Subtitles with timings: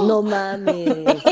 [0.00, 1.22] No mames.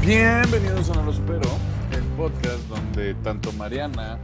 [0.00, 1.40] Bienvenidos a No Lo Supero,
[1.90, 4.18] el podcast donde tanto Mariana,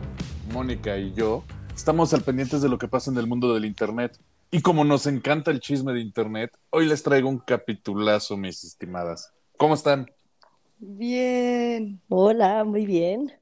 [0.53, 1.43] Mónica y yo
[1.75, 4.19] estamos al pendientes de lo que pasa en el mundo del Internet.
[4.51, 9.33] Y como nos encanta el chisme de Internet, hoy les traigo un capitulazo, mis estimadas.
[9.57, 10.11] ¿Cómo están?
[10.79, 12.01] Bien.
[12.09, 13.33] Hola, muy bien.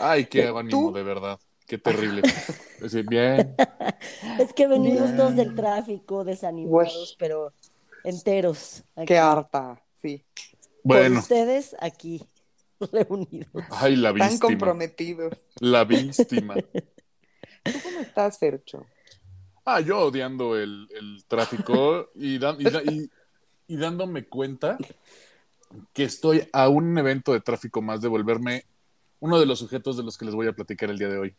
[0.00, 1.38] Ay, qué ánimo, de verdad.
[1.66, 2.22] Qué terrible.
[2.74, 3.54] Es decir, bien.
[4.38, 5.16] Es que venimos Bien.
[5.16, 7.16] todos del tráfico, desanimados, Uy.
[7.18, 7.54] pero
[8.02, 8.82] enteros.
[8.96, 9.06] aquí.
[9.06, 10.22] Qué harta, sí.
[10.82, 12.22] Bueno, ustedes aquí
[12.92, 13.64] reunidos.
[13.70, 14.40] ay, la Tan víctima.
[14.40, 15.32] comprometidos.
[15.60, 16.56] La víctima.
[17.62, 18.84] ¿Tú cómo estás, Fercho?
[19.64, 23.08] Ah, yo odiando el, el tráfico y, dan- y da- y-
[23.66, 24.76] y dándome cuenta
[25.92, 28.64] que estoy a un evento de tráfico más de volverme
[29.20, 31.36] uno de los sujetos de los que les voy a platicar el día de hoy.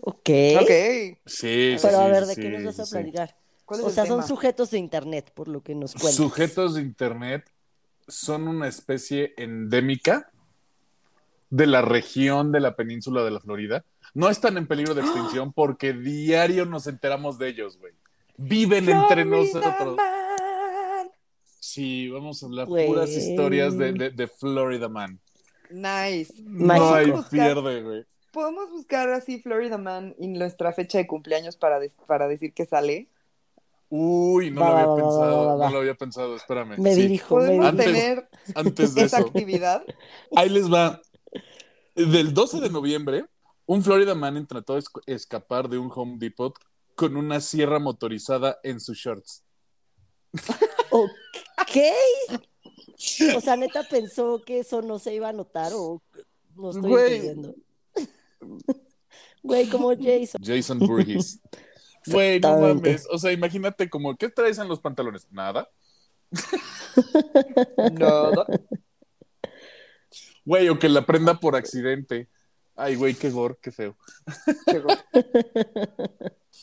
[0.00, 0.30] Ok.
[0.60, 0.70] Ok.
[0.70, 2.92] Sí, sí, Pero a sí, ver, ¿de sí, qué nos vas a sí.
[2.92, 3.36] platicar?
[3.64, 6.14] ¿Cuál es O sea, son sujetos de internet, por lo que nos cuentan.
[6.14, 7.50] Sujetos de Internet
[8.06, 10.30] son una especie endémica
[11.50, 13.84] de la región de la península de la Florida.
[14.14, 17.92] No están en peligro de extinción porque diario nos enteramos de ellos, güey.
[18.36, 19.96] Viven entre nosotros.
[19.96, 21.10] Man.
[21.60, 25.20] Sí, vamos a hablar puras historias de, de, de Florida Man.
[25.70, 26.32] Nice.
[26.44, 28.04] No hay pierde, güey.
[28.32, 33.08] ¿Podemos buscar así Florida Man y nuestra fecha de cumpleaños para, para decir que sale?
[33.90, 35.66] Uy, no Va, lo va, había va, va, pensado, va, va.
[35.66, 36.76] no lo había pensado, espérame.
[36.78, 38.04] Me Sí, dirijo, ¿Podemos Antes- dirijo.
[38.04, 39.82] tener Antes de esa eso, actividad?
[40.36, 41.00] ahí les va.
[41.94, 43.24] Del 12 de noviembre,
[43.68, 46.54] un Florida Man intentó es- escapar de un Home Depot
[46.94, 49.44] con una sierra motorizada en sus shorts.
[50.90, 51.76] Ok.
[53.36, 56.02] O sea, neta pensó que eso no se iba a notar o
[56.56, 57.14] no estoy Güey.
[57.14, 57.54] entendiendo.
[59.42, 60.40] Güey, como Jason.
[60.42, 61.40] Jason Burgess.
[62.06, 63.06] Güey, no mames.
[63.10, 65.30] O sea, imagínate como, ¿qué traes en los pantalones?
[65.30, 65.68] Nada.
[67.92, 68.32] No.
[70.44, 72.28] Güey, o que la prenda por accidente.
[72.80, 73.96] Ay, güey, qué gore, qué feo.
[74.66, 74.88] Llegó.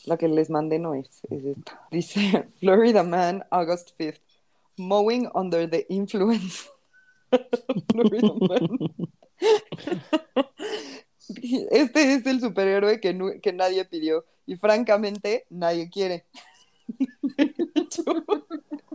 [0.06, 1.58] La que les mandé no es, es.
[1.90, 4.22] Dice Florida Man, August 5th.
[4.78, 6.68] Mowing under the influence.
[7.92, 8.78] Florida Man.
[11.70, 16.24] Este es el superhéroe que, que nadie pidió y francamente nadie quiere.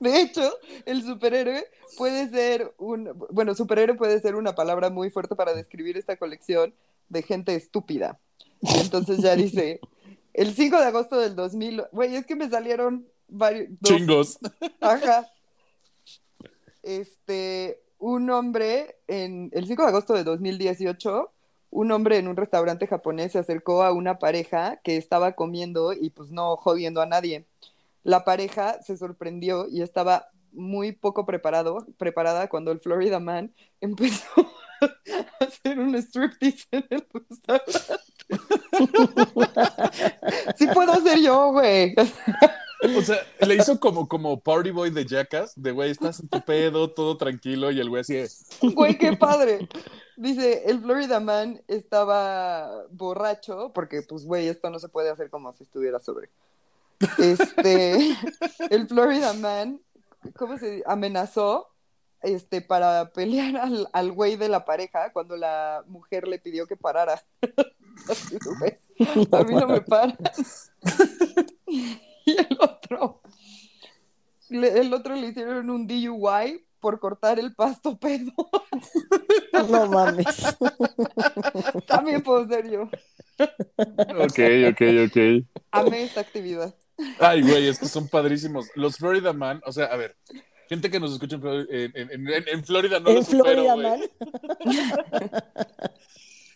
[0.00, 0.52] De hecho,
[0.84, 1.66] el superhéroe
[1.96, 6.74] puede ser un, bueno, superhéroe puede ser una palabra muy fuerte para describir esta colección
[7.08, 8.18] de gente estúpida.
[8.60, 9.80] Y entonces ya dice,
[10.34, 13.68] el 5 de agosto del 2000, güey, es que me salieron varios...
[13.80, 13.90] dos.
[13.90, 14.38] Chingos.
[14.80, 15.30] Ajá.
[16.82, 21.32] Este, un hombre, en el 5 de agosto de 2018,
[21.70, 26.10] un hombre en un restaurante japonés se acercó a una pareja que estaba comiendo y
[26.10, 27.44] pues no jodiendo a nadie.
[28.06, 34.30] La pareja se sorprendió y estaba muy poco preparado, preparada cuando el Florida Man empezó
[35.40, 37.72] a hacer un striptease en el restaurante.
[40.56, 41.96] sí puedo ser yo, güey.
[42.96, 46.40] O sea, le hizo como, como party boy de Jackass, de güey, estás en tu
[46.42, 48.46] pedo, todo tranquilo, y el güey así es.
[48.62, 49.68] Güey, qué padre.
[50.16, 55.52] Dice, el Florida Man estaba borracho, porque pues, güey, esto no se puede hacer como
[55.54, 56.30] si estuviera sobre.
[57.18, 58.16] Este,
[58.70, 59.80] el Florida Man,
[60.36, 60.84] ¿cómo se dice?
[60.86, 61.68] Amenazó
[62.22, 66.76] este, para pelear al, al güey de la pareja cuando la mujer le pidió que
[66.76, 67.22] parara.
[69.32, 70.16] A mí no me para.
[72.24, 73.20] Y el otro,
[74.48, 78.32] le- el otro le hicieron un DUI por cortar el pasto pedo.
[79.70, 80.56] No mames.
[81.86, 82.82] También puedo ser yo.
[83.38, 84.38] Ok,
[84.70, 85.46] ok, ok.
[85.70, 86.74] Amé esta actividad.
[87.20, 88.68] Ay, güey, es que son padrísimos.
[88.74, 90.16] Los Florida Man, o sea, a ver,
[90.68, 93.74] gente que nos escucha en, en- en- en- en Florida no lo en supero, Florida
[93.74, 93.86] güey.
[93.86, 94.00] Man.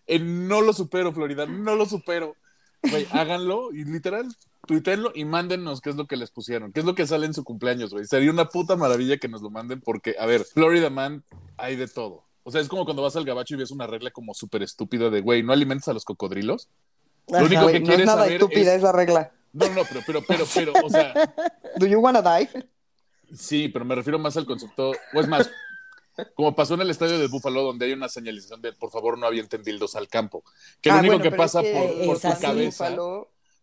[0.07, 2.35] En no lo supero, Florida, no lo supero.
[2.83, 4.27] Güey, háganlo y literal,
[4.67, 7.35] tuítenlo y mándennos qué es lo que les pusieron, qué es lo que sale en
[7.35, 8.07] su cumpleaños, güey.
[8.07, 11.23] Sería una puta maravilla que nos lo manden porque, a ver, Florida Man
[11.59, 12.25] hay de todo.
[12.43, 15.11] O sea, es como cuando vas al gabacho y ves una regla como súper estúpida
[15.11, 16.69] de, güey, no alimentes a los cocodrilos.
[17.29, 19.31] Lo único Güey, que no es quieres nada saber estúpida es- esa regla.
[19.53, 21.13] No, no, pero, pero, pero, pero, o sea,
[21.77, 22.49] Do you wanna die?
[23.37, 25.51] Sí, pero me refiero más al concepto, o es más,
[26.35, 29.27] como pasó en el estadio de Búfalo, donde hay una señalización de por favor no
[29.27, 30.45] avienten dildos al campo.
[30.81, 31.73] Que lo Ah, único bueno, que es pasa que
[32.07, 32.97] por, tu así, cabeza.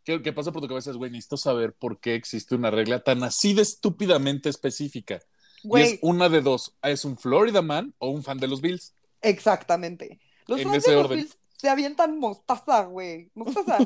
[0.03, 0.91] ¿Qué, qué pasa por tu cabeza?
[0.91, 5.15] Es, güey, necesito saber por qué existe una regla tan así de estúpidamente específica.
[5.15, 6.73] Y es Güey, una de dos.
[6.81, 8.93] ¿Es un Florida Man o un fan de los Bills?
[9.21, 10.19] exactamente.
[10.47, 11.19] Los En fans ese de los orden.
[11.19, 13.29] Bills se avientan mostaza, güey.
[13.35, 13.79] Mostaza.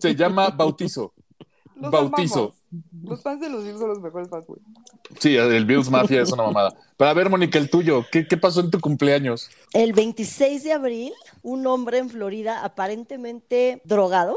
[0.00, 1.14] Se llama bautizo.
[1.76, 2.38] Los Bautizo.
[2.38, 2.54] amamos.
[3.04, 4.60] Los fans de los Bills son los mejores fans, güey.
[5.20, 6.74] Sí, el Bills Mafia es una mamada.
[6.96, 8.04] Pero a ver, Mónica, el tuyo.
[8.10, 9.48] ¿Qué, qué pasó en tu cumpleaños?
[9.72, 11.12] El 26 de abril,
[11.42, 14.36] un hombre en Florida aparentemente drogado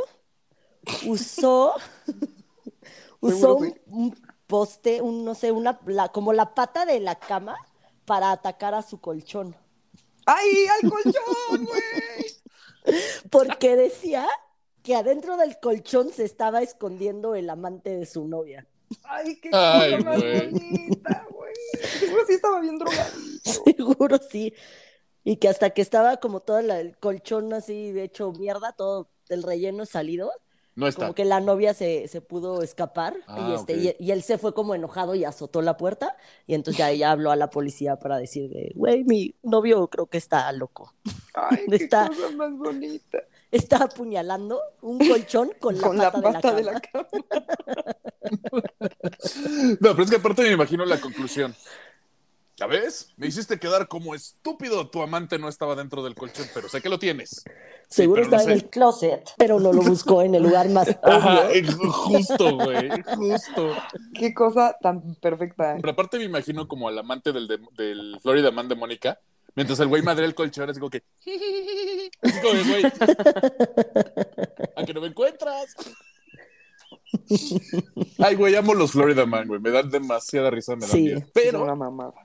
[1.06, 1.74] usó,
[3.20, 7.56] usó un, un poste, un, no sé, una, la- como la pata de la cama
[8.06, 9.56] para atacar a su colchón.
[10.26, 12.96] ¡Ay, al colchón, güey!
[13.30, 14.26] Porque decía
[14.84, 18.68] que adentro del colchón se estaba escondiendo el amante de su novia.
[19.04, 21.54] ¡Ay, qué Ay, cosa más bonita, güey!
[22.00, 23.12] Seguro sí estaba bien drogado.
[23.44, 24.54] Seguro sí.
[25.24, 29.44] Y que hasta que estaba como todo el colchón así de hecho mierda, todo el
[29.44, 30.32] relleno salido,
[30.76, 31.02] No está.
[31.02, 33.96] como que la novia se, se pudo escapar Ah, y, este, ok.
[34.00, 36.16] y, y él se fue como enojado y azotó la puerta
[36.48, 40.08] y entonces ya ella habló a la policía para decir de, güey, mi novio creo
[40.08, 40.96] que está loco.
[41.36, 43.20] ¡Ay, qué Está- cosa más bonita!
[43.52, 47.08] Está apuñalando un colchón con la Con la pata, pata de la cama.
[49.80, 51.56] No, pero es que aparte me imagino la conclusión.
[52.58, 53.14] ¿Ya ves?
[53.16, 54.90] Me hiciste quedar como estúpido.
[54.90, 57.44] Tu amante no estaba dentro del colchón, pero sé que lo tienes.
[57.88, 61.48] Seguro no está en el closet, pero no lo buscó en el lugar más Ajá,
[61.48, 61.50] obvio.
[61.52, 63.76] eh, justo, güey, justo.
[64.14, 65.78] ¡Qué cosa tan perfecta!
[65.80, 69.20] Pero aparte me imagino como al amante del, de- del Florida Man de Mónica,
[69.56, 71.04] mientras el güey madre el colchón, así como que...
[72.22, 72.84] Así como güey,
[74.76, 75.76] a que no me encuentras.
[78.20, 79.60] Ay, güey, amo los Florida Man, güey.
[79.60, 81.02] Me dan demasiada risa, me dan Sí.
[81.02, 81.22] miedo.
[81.34, 81.68] Pero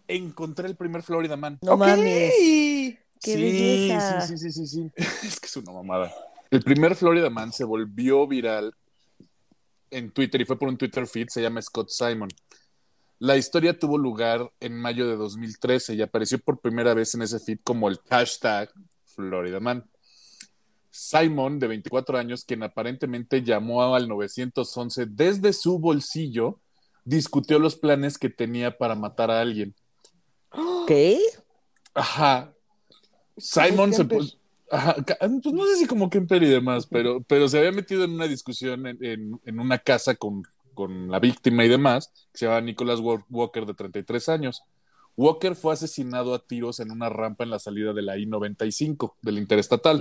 [0.08, 1.58] encontré el primer Florida Man.
[1.62, 1.78] No Ok.
[1.80, 2.32] mames.
[2.34, 4.20] Qué sí, belleza.
[4.26, 4.92] sí, sí, sí, sí, sí.
[5.26, 6.12] Es que es una mamada.
[6.50, 8.74] El primer Florida Man se volvió viral
[9.90, 12.28] en Twitter y fue por un Twitter feed, se llama Scott Simon.
[13.24, 17.40] La historia tuvo lugar en mayo de 2013 y apareció por primera vez en ese
[17.40, 18.70] feed como el hashtag
[19.06, 19.88] Florida Man.
[20.90, 26.60] Simon, de 24 años, quien aparentemente llamó al 911 desde su bolsillo,
[27.06, 29.74] discutió los planes que tenía para matar a alguien.
[30.52, 30.92] Ok.
[31.94, 32.52] Ajá.
[33.38, 34.36] Simon se puso.
[34.70, 34.96] Ajá,
[35.42, 38.26] pues no sé si como Kemper y demás, pero, pero se había metido en una
[38.28, 40.42] discusión en, en- en una casa con,
[40.74, 44.62] con la víctima y demás, que se llama Nicholas Wa- Walker, de 33 años.
[45.16, 49.38] Walker fue asesinado a tiros en una rampa en la salida de la I-95, del
[49.38, 50.00] Interestatal.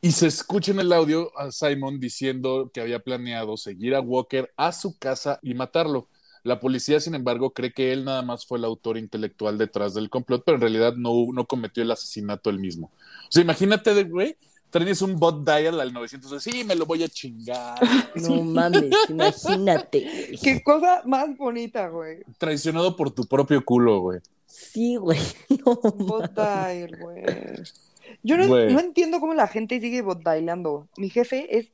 [0.00, 4.52] Y se escucha en el audio a Simon diciendo que había planeado seguir a Walker
[4.56, 6.08] a su casa y matarlo.
[6.42, 10.10] La policía, sin embargo, cree que él nada más fue el autor intelectual detrás del
[10.10, 12.90] complot, pero en realidad no, no cometió el asesinato él mismo.
[13.28, 14.36] O sea, imagínate, de, güey,
[14.72, 17.78] traes un bot dial al 900, sí, me lo voy a chingar.
[18.16, 20.36] No mames, imagínate.
[20.42, 22.22] ¡Qué cosa más bonita, güey!
[22.38, 24.20] Traicionado por tu propio culo, güey.
[24.46, 25.20] Sí, güey.
[25.64, 25.76] No.
[25.76, 27.22] Botdail, güey.
[28.22, 28.72] Yo no, Güey.
[28.72, 30.88] no entiendo cómo la gente sigue botdailando.
[30.96, 31.68] Mi jefe es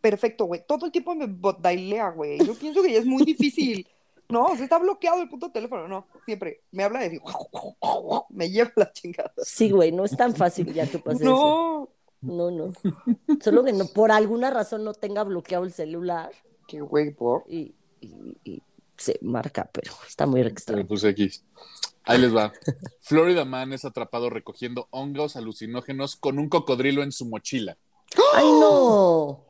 [0.00, 0.62] perfecto, güey.
[0.66, 2.38] Todo el tiempo me botdailea, güey.
[2.44, 3.86] Yo pienso que ya es muy difícil.
[4.28, 6.06] No, o sea, está bloqueado el puto teléfono, no.
[6.24, 7.24] Siempre me habla y digo,
[8.30, 9.32] me lleva la chingada.
[9.42, 11.30] Sí, güey, no es tan fácil ya que pase eso.
[11.30, 11.88] No.
[12.22, 12.72] No, no.
[13.40, 16.30] Solo que no, por alguna razón no tenga bloqueado el celular
[16.68, 17.44] Qué güey, por.
[17.48, 18.62] y, y- y
[18.96, 20.86] se marca, pero está muy Pero extraño.
[20.86, 21.42] pues X.
[22.04, 22.52] Ahí les va.
[23.00, 27.78] Florida Man es atrapado recogiendo hongos alucinógenos con un cocodrilo en su mochila.
[28.34, 29.46] ¡Ay, no!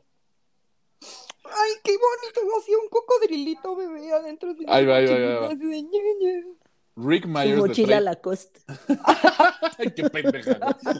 [1.01, 2.57] Ay, qué bonito.
[2.59, 6.60] Hacía un cocodrilito bebé adentro de Ahí va, ahí va, ahí va.
[7.01, 7.07] De.
[7.09, 8.59] Rick Su Myers de mochila 30 Lacoste.
[9.77, 10.59] Ay, qué pendeja.
[10.83, 10.95] güey.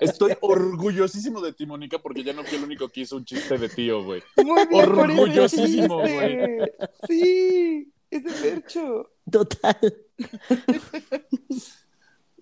[0.00, 3.58] Estoy orgullosísimo de ti, Mónica, porque ya no fui el único que hizo un chiste
[3.58, 4.22] de tío, güey.
[4.44, 6.72] Muy bien Orgullosísimo, chiste.
[7.06, 9.10] Sí, ese percho.
[9.30, 9.76] Total.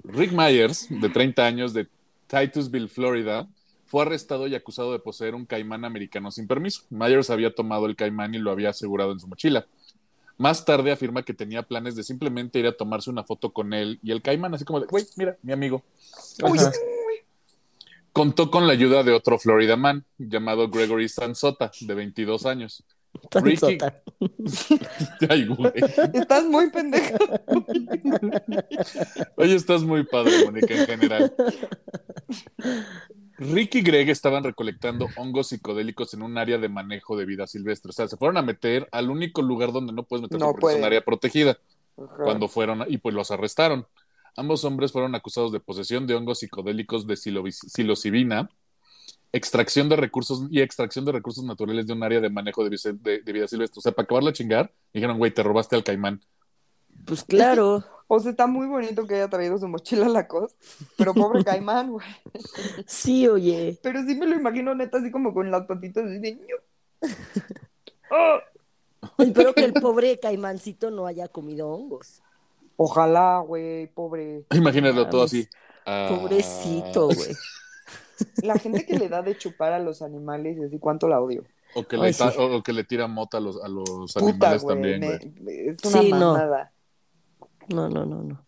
[0.05, 1.87] Rick Myers, de 30 años, de
[2.27, 3.49] Titusville, Florida,
[3.87, 6.83] fue arrestado y acusado de poseer un caimán americano sin permiso.
[6.91, 9.67] Myers había tomado el caimán y lo había asegurado en su mochila.
[10.39, 13.99] Más tarde afirma que tenía planes de simplemente ir a tomarse una foto con él
[14.03, 15.83] y el caimán, así como de, güey, mira, mi amigo.
[16.43, 16.59] Uy.
[18.13, 22.85] Contó con la ayuda de otro Florida man llamado Gregory Sansota, de 22 años.
[23.33, 23.79] Ricky-.
[25.29, 25.73] Ay, güey.
[26.15, 27.17] estás muy pendeja.
[29.37, 31.35] Oye, estás muy padre, Mónica, en general.
[33.39, 37.91] Rick y Greg estaban recolectando hongos psicodélicos en un área de manejo de vida silvestre.
[37.91, 40.75] O sea, se fueron a meter al único lugar donde no puedes meterte No porque
[40.75, 41.59] es un área protegida.
[41.97, 42.25] Ajá.
[42.25, 43.87] Cuando fueron y pues los arrestaron.
[44.37, 48.51] Ambos hombres fueron acusados de posesión de hongos psicodélicos de psilocibina
[49.33, 52.93] extracción de recursos y extracción de recursos naturales de un área de manejo de, vice-
[52.95, 53.79] de- de vida silvestre.
[53.79, 56.21] O sea, para acabarla a chingar, dijeron, güey, te robaste al caimán.
[57.05, 57.85] Pues claro.
[58.11, 60.59] O sea, está muy bonito que haya traído su mochila a la costa,
[60.97, 62.07] pero pobre caimán, güey.
[62.87, 63.79] Sí, oye.
[63.83, 66.35] Pero sí me lo imagino neta así como con las patitas así de...
[66.37, 66.57] "Ñu".
[68.11, 68.41] ¡Ah!
[69.19, 72.23] Espero que el pobre caimancito no haya comido hongos.
[72.77, 74.45] Ojalá, güey, pobre.
[74.53, 75.47] Imagínatelo todo así.
[75.85, 76.09] Ah.
[76.11, 77.35] Pobrecito, güey.
[78.43, 81.45] La gente que le da de chupar a los animales así, ¿cuánto la odio?
[81.75, 82.37] O que, Ay, le ta- sí.
[82.41, 84.75] o que le tira mota a los, a los Puta, animales güey.
[84.75, 85.69] también, me- güey.
[85.69, 86.33] es una Sí, no.
[86.33, 86.73] mamada.
[87.69, 88.45] No, no, no, no.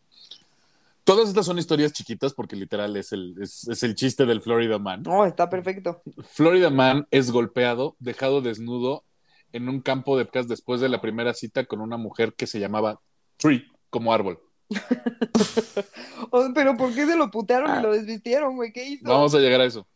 [1.04, 4.78] Todas estas son historias chiquitas porque literal es el, es, es el chiste del Florida
[4.78, 5.02] Man.
[5.02, 6.02] No, está perfecto.
[6.22, 9.02] Florida Man es golpeado, dejado desnudo
[9.52, 12.60] en un campo de pescas después de la primera cita con una mujer que se
[12.60, 13.00] llamaba
[13.38, 14.38] Tree, como árbol.
[16.54, 17.80] Pero ¿por qué se lo putearon Ah.
[17.80, 18.72] y lo desvistieron, güey?
[18.72, 19.08] ¿Qué hizo?
[19.08, 19.86] Vamos a llegar a eso.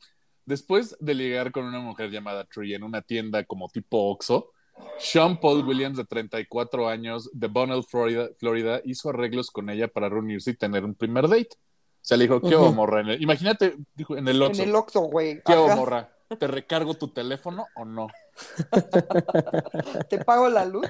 [0.46, 4.50] Después de ligar con una mujer llamada Tree en una tienda como tipo Oxxo,
[4.98, 10.08] Sean Paul Williams, de 34 años, de Bonnell, Florida, Florida, hizo arreglos con ella para
[10.08, 11.50] reunirse y tener un primer date.
[11.56, 13.00] O sea, le dijo, ¿qué hago, morra?
[13.00, 15.40] En el- imagínate, dijo, en el Oxxo, En el Oxxo, güey.
[15.44, 16.10] ¿qué hago, morra?
[16.38, 18.08] ¿Te recargo tu teléfono o no?
[20.10, 20.86] ¿Te pago la luz?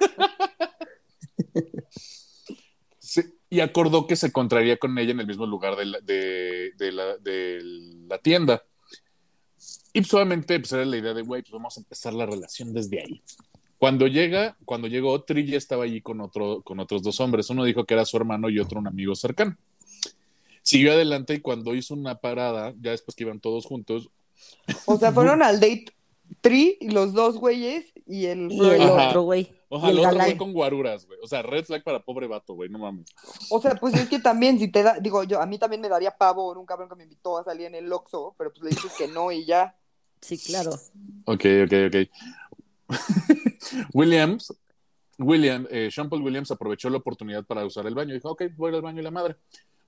[3.52, 6.90] Y acordó que se encontraría con ella en el mismo lugar de la, de, de
[6.90, 7.60] la, de
[8.08, 8.62] la tienda.
[9.92, 13.02] Y suavemente pues, era la idea de, güey, pues vamos a empezar la relación desde
[13.02, 13.22] ahí.
[13.76, 17.50] Cuando llega, cuando llegó, Tri ya estaba allí con, otro, con otros dos hombres.
[17.50, 19.58] Uno dijo que era su hermano y otro un amigo cercano.
[20.62, 24.08] Siguió adelante y cuando hizo una parada, ya después que iban todos juntos,
[24.86, 25.92] O sea, fueron al date
[26.40, 29.52] Tri, los dos güeyes y el Y el otro, güey.
[29.72, 30.26] Ojalá otro galán.
[30.26, 31.18] güey con guaruras, güey.
[31.22, 33.06] O sea, red flag para pobre vato, güey, no mames.
[33.50, 35.88] O sea, pues es que también, si te da, digo, yo, a mí también me
[35.88, 38.70] daría pavor un cabrón que me invitó a salir en el Oxxo, pero pues le
[38.70, 39.76] dices que no y ya.
[40.20, 40.72] Sí, claro.
[41.24, 42.88] Ok, ok, ok.
[43.94, 44.54] Williams,
[45.18, 48.14] William, eh, Sean Paul Williams aprovechó la oportunidad para usar el baño.
[48.14, 49.36] Dijo, ok, voy al baño y la madre.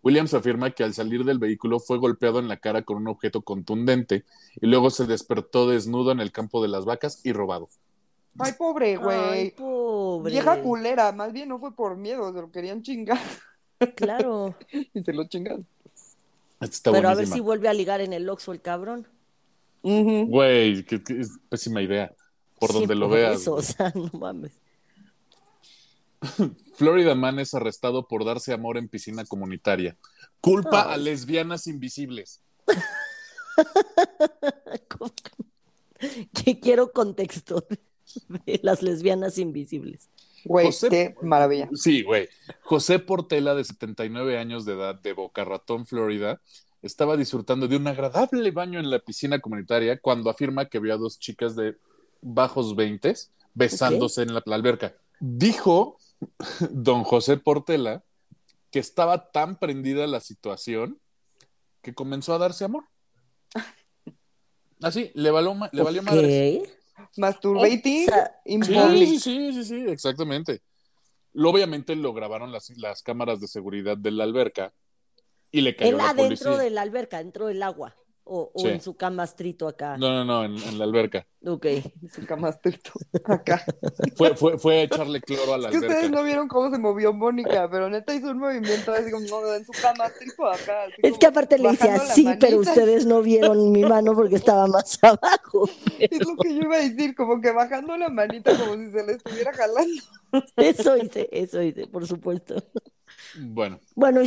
[0.02, 3.42] Williams afirma que al salir del vehículo fue golpeado en la cara con un objeto
[3.42, 4.24] contundente
[4.60, 7.68] y luego se despertó desnudo en el campo de las vacas y robado.
[8.38, 9.50] Ay, pobre, Ay, güey.
[9.52, 10.32] pobre.
[10.32, 13.18] Vieja culera, más bien no fue por miedo, se lo querían chingar
[13.96, 14.54] Claro.
[14.94, 15.22] y se lo
[16.60, 19.06] está Pero a ver si vuelve a ligar en el Oxxo el cabrón.
[19.82, 22.12] Güey, que, que es pésima idea.
[22.58, 23.40] Por Sí, donde lo por veas.
[23.42, 23.66] Eso, o güey.
[23.66, 24.52] sea, no mames.
[26.76, 29.96] Florida Man es arrestado por darse amor en piscina comunitaria.
[30.40, 32.40] Culpa a lesbianas invisibles.
[34.88, 37.64] ¿Cómo que- que quiero contexto
[38.46, 40.08] de las lesbianas invisibles.
[40.44, 41.68] Güey, José- qué maravilla.
[41.74, 42.28] Sí, güey.
[42.62, 46.40] José Portela, de 79 años de edad, de Boca Ratón, Florida,
[46.82, 50.98] estaba disfrutando de un agradable baño en la piscina comunitaria cuando afirma que vio a
[50.98, 51.76] dos chicas de
[52.20, 53.14] bajos 20
[53.54, 54.94] besándose en la, la alberca.
[55.18, 55.96] Dijo
[56.70, 58.02] don José Portela
[58.70, 60.98] que estaba tan prendida la situación
[61.80, 62.84] que comenzó a darse amor.
[64.82, 66.06] Así, le valió, le valió Ok.
[66.06, 66.68] madres.
[67.16, 70.62] Masturbating O sea, in Sí, sí, sí, sí, sí, exactamente.
[71.32, 74.72] Lo- Obviamente lo grabaron las, las cámaras de seguridad de la alberca
[75.50, 76.64] y le cayó Él la adentro policía.
[76.64, 77.96] de la alberca, dentro del agua.
[78.26, 78.68] O, o Sí.
[78.68, 79.98] en su camastrito acá.
[79.98, 81.26] No, no, no, en, en la alberca.
[81.44, 81.66] Ok.
[82.10, 82.92] Su camastrito
[83.24, 83.62] acá.
[84.16, 86.16] Fue, fue, fue a echarle cloro a la Es que ustedes alberca.
[86.16, 89.66] no vieron cómo se movió Mónica, pero neta hizo un movimiento así como no, en
[89.66, 90.84] su camastrito acá.
[90.84, 94.66] así Es que aparte le la así, pero ustedes no vieron mi mano porque estaba
[94.68, 95.68] más abajo.
[95.98, 99.04] Es lo que yo iba a decir, como que bajando la manita como si se
[99.04, 100.02] le estuviera jalando.
[100.56, 102.54] Eso hice, eso hice, por supuesto.
[103.38, 104.22] Bueno, Bueno,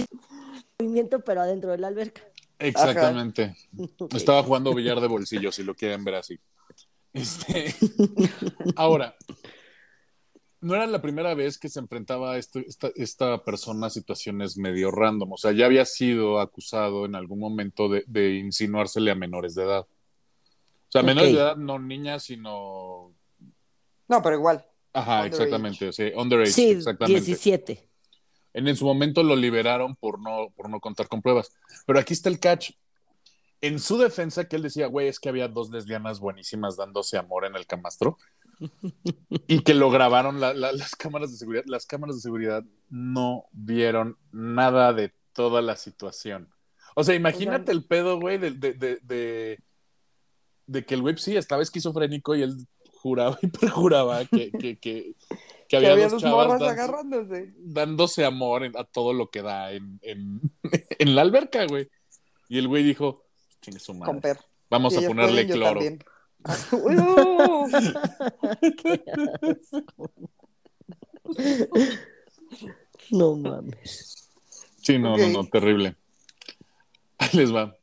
[0.80, 2.22] movimiento, pero adentro de la alberca.
[2.60, 3.56] Exactamente.
[4.16, 6.40] Estaba jugando billar de bolsillo, si lo quieren ver así.
[7.14, 7.74] Este,
[8.76, 9.16] Ahora,
[10.62, 14.92] no era la primera vez que se enfrentaba esto- esta, esta persona a situaciones medio
[14.92, 15.34] random.
[15.34, 19.64] O sea, ya había sido acusado en algún momento de, de insinuársele a menores de
[19.64, 19.82] edad.
[19.82, 23.14] O sea, menores de edad, no niñas, sino.
[24.08, 24.66] No, pero igual.
[24.94, 25.28] Ajá, Underage.
[25.44, 25.88] exactamente.
[25.90, 27.20] O sea, underage, Sí, exactamente.
[27.22, 27.87] 17.
[28.58, 31.52] En, en su momento lo liberaron por no, por no contar con pruebas.
[31.86, 32.72] Pero aquí está el catch.
[33.62, 37.46] En su defensa, que él decía, güey, es que había dos lesbianas buenísimas dándose amor
[37.46, 38.18] en el camastro
[39.48, 41.64] y que lo grabaron la- la- las cámaras de seguridad.
[41.68, 46.50] Las cámaras de seguridad no vieron nada de toda la situación.
[46.96, 49.60] O sea, imagínate el pedo, güey, de, de, de, de,
[50.66, 52.58] de que el güey sí estaba esquizofrénico y él
[53.02, 55.14] juraba y perjuraba que, que, que,
[55.68, 57.54] que Que había, había dos dos chavas morras agarrándose.
[57.58, 60.42] dándose amor en- a todo lo que da en, en,
[61.00, 61.90] en la alberca, güey.
[62.50, 63.26] Y el güey dijo,
[63.62, 64.14] chingue su madre.
[64.14, 64.40] Con per.
[64.70, 65.82] Vamos Si a ponerle pueden, cloro.
[73.12, 73.36] no.
[73.36, 74.30] Mames.
[74.82, 75.20] Sí, no, Ok.
[75.20, 75.96] no, no, terrible.
[77.18, 77.76] Ahí les va.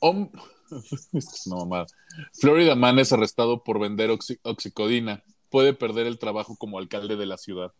[0.00, 0.30] Hom-
[0.92, 1.86] es que es una mamada.
[2.32, 5.22] Florida Man es arrestado por vender oxi- oxicodina.
[5.54, 7.70] Puede perder el trabajo como alcalde de la ciudad.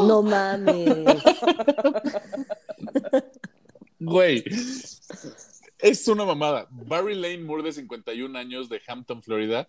[0.00, 0.96] No mames.
[4.00, 4.42] Güey,
[5.78, 6.66] es una mamada.
[6.72, 9.68] Barry Lane Moore, de 51 años, de Hampton, Florida,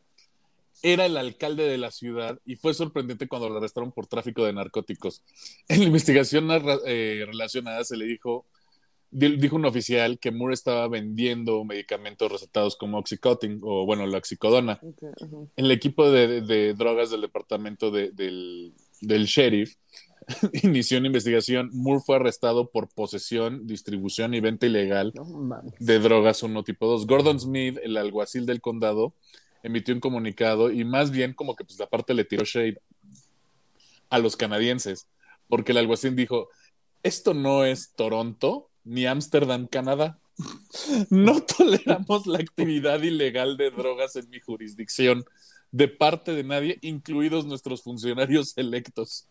[0.81, 4.53] era el alcalde de la ciudad y fue sorprendente cuando lo arrestaron por tráfico de
[4.53, 5.21] narcóticos.
[5.67, 6.47] En la investigación
[6.87, 8.58] eh, relacionada se le dijo, di-
[9.11, 14.79] dijo un oficial que Moore estaba vendiendo medicamentos recetados como Oxycontin, o bueno, la oxicodona.
[15.55, 19.75] El equipo de, de- de drogas del departamento de- del, del sheriff
[20.63, 21.69] inició una investigación.
[21.73, 27.07] Moore fue arrestado por posesión, distribución y venta ilegal No de drogas 1 tipo 2.
[27.07, 29.13] Gordon Smith, el alguacil del condado,
[29.63, 32.79] emitió un comunicado y más bien como que pues la parte le tiró shade
[34.09, 35.07] a los canadienses,
[35.47, 36.49] porque el alguacil dijo,
[37.03, 40.17] esto no es Toronto ni Ámsterdam, Canadá.
[41.09, 45.25] No toleramos la actividad ilegal de drogas en mi jurisdicción
[45.71, 49.27] de parte de nadie, incluidos nuestros funcionarios electos.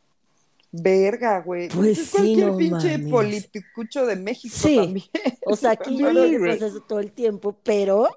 [0.71, 1.69] Verga, güey.
[1.69, 3.11] Pues es sí, cualquier no pinche mames.
[3.11, 4.77] politicucho de México Sí.
[4.77, 5.07] también.
[5.47, 8.09] O sea, aquí yo pasa eso todo el tiempo, pero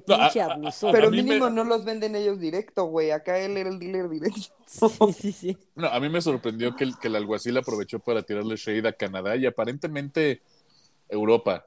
[0.00, 0.90] pinche abuso.
[0.92, 3.10] Pero me- mínimo no los venden ellos directo, güey.
[3.10, 4.40] Acá él era el dealer directo.
[4.72, 5.58] Sí, sí, sí.
[5.74, 8.92] No, a mí me sorprendió que el, que el alguacil aprovechó para tirarle shade a
[8.94, 10.40] Canadá y aparentemente
[11.10, 11.66] Europa,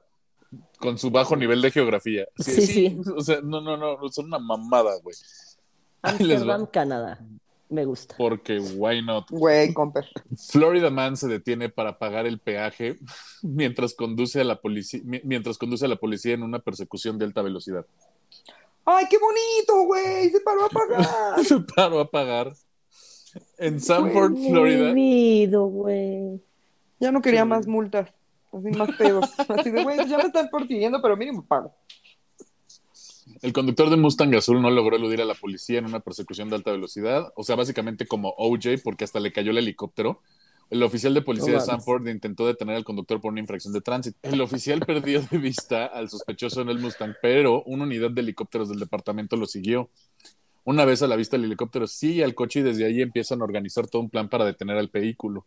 [0.80, 2.26] con su bajo nivel de geografía.
[2.36, 3.00] Sí, sí.
[3.14, 5.14] O sea, no, no, no, son una mamada, güey.
[6.02, 7.20] Amsterdam, Canadá.
[7.68, 8.14] Me gusta.
[8.16, 9.26] Porque, why not?
[9.30, 10.06] Güey, comper.
[10.50, 12.96] Florida Man se detiene para pagar el peaje
[13.42, 17.42] mientras conduce a la policía, mientras conduce a la policía en una persecución de alta
[17.42, 17.84] velocidad.
[18.86, 20.30] ¡Ay, qué bonito, güey!
[20.30, 21.04] Se paró a pagar.
[21.44, 22.52] Se paró a pagar
[23.58, 24.50] en Sanford, Güey.
[24.50, 24.92] Florida.
[24.92, 26.40] Vivido, güey.
[27.00, 27.48] Ya no quería Sí.
[27.48, 28.08] más multas.
[28.52, 29.28] Así más pedos.
[29.48, 31.74] Así de, güey, ya me están persiguiendo, pero mínimo pago.
[33.42, 36.56] El conductor de Mustang Azul no logró eludir a la policía en una persecución de
[36.56, 40.22] alta velocidad, o sea, básicamente como OJ, porque hasta le cayó el helicóptero.
[40.68, 41.64] El oficial de policía No de.
[41.64, 44.18] Sanford intentó detener al conductor por una infracción de tránsito.
[44.22, 48.68] El oficial perdió de vista al sospechoso en el Mustang, pero una unidad de helicópteros
[48.68, 49.90] del departamento lo siguió.
[50.64, 53.44] Una vez a la vista el helicóptero sigue al coche y desde ahí empiezan a
[53.44, 55.46] organizar todo un plan para detener al vehículo.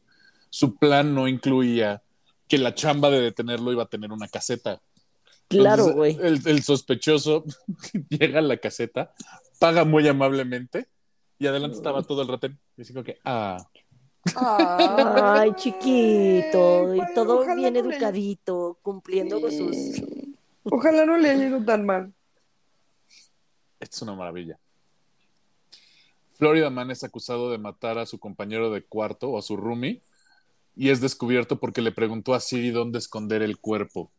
[0.50, 2.02] Su plan no incluía
[2.48, 4.82] que la chamba de detenerlo iba a tener una caseta.
[5.50, 6.18] Claro, güey.
[6.22, 7.44] El, el sospechoso
[8.10, 9.14] llega a la caseta,
[9.60, 10.88] paga muy amablemente
[11.38, 12.58] y adelante estaba todo el ratén.
[12.78, 13.58] Y así como que, ah,
[14.36, 16.94] Ay, chiquito.
[16.96, 20.02] Y todo ojalá bien no le- educadito, cumpliendo con sus.
[20.64, 22.14] Ojalá no le haya ido tan mal.
[23.80, 24.58] esto es una maravilla.
[26.34, 30.02] Florida Man es acusado de matar a su compañero de cuarto o a su roomie
[30.76, 34.10] y es descubierto porque le preguntó a Siri dónde esconder el cuerpo.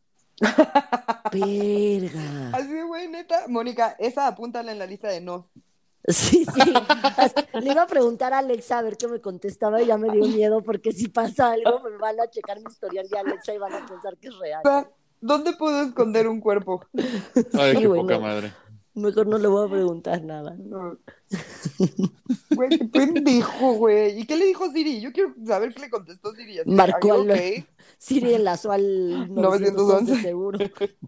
[1.32, 2.50] Verga.
[2.52, 3.46] Así de, güey, neta.
[3.48, 5.48] Mónica, esa apúntala en la lista de no.
[6.12, 6.72] Sí, sí.
[7.60, 10.24] Le iba a preguntar a Alexa a ver qué me contestaba y ya me dio
[10.26, 13.72] miedo porque si pasa algo me van a checar mi historial de Alexa y van
[13.72, 14.62] a pensar que es real.
[15.20, 16.82] ¿Dónde puedo esconder un cuerpo?
[16.94, 18.52] Ay, Sí, qué poca madre.
[18.94, 20.56] Mejor no le voy a preguntar nada.
[20.58, 20.98] No.
[22.50, 24.20] Güey, qué pendejo, güey.
[24.20, 25.00] ¿Y qué le dijo Siri?
[25.00, 26.58] Yo quiero saber qué le contestó Siri.
[26.58, 27.64] Así, Marcó "Are you al- okay?"
[27.98, 29.72] Siri enlazó al 911.
[29.72, 30.58] 911 seguro.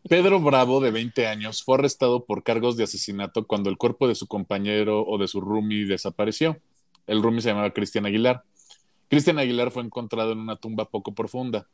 [0.08, 4.14] Pedro Bravo, de 20 años, fue arrestado por cargos de asesinato cuando el cuerpo de
[4.14, 6.58] su compañero o de su roomie desapareció.
[7.06, 8.44] El roomie se llamaba Cristian Aguilar.
[9.08, 11.66] Cristian Aguilar fue encontrado en una tumba poco profunda.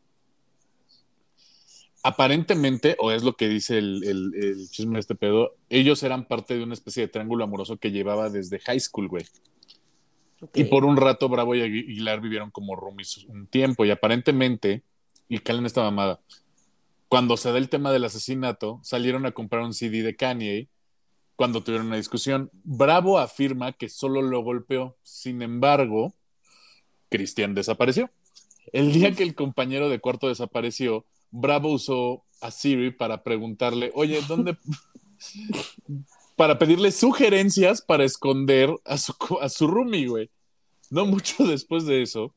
[2.03, 6.27] Aparentemente, o es lo que dice el, el- el chisme de este pedo, ellos eran
[6.27, 9.25] parte de una especie de triángulo amoroso que llevaba desde high school, güey.
[10.55, 14.83] Y por un rato Bravo y Aguilar vivieron como roomies un tiempo y aparentemente,
[15.29, 16.21] y calen esta mamada,
[17.09, 20.69] cuando se da el tema del asesinato, salieron a comprar un CD de Kanye
[21.35, 22.51] cuando tuvieron una discusión.
[22.65, 26.15] Bravo afirma que solo lo golpeó, sin embargo,
[27.09, 28.11] Cristian desapareció.
[28.73, 34.21] El día que el compañero de cuarto desapareció, Bravo usó a Siri para preguntarle, oye,
[34.29, 34.57] ¿dónde...
[36.37, 40.31] para pedirle sugerencias para esconder a su, a su roomie, güey.
[40.91, 42.33] No mucho después de eso,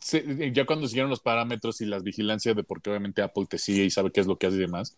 [0.00, 3.84] se- ya cuando siguieron los parámetros y las vigilancias de porque obviamente Apple te sigue
[3.84, 4.96] y sabe qué es lo que hace y demás,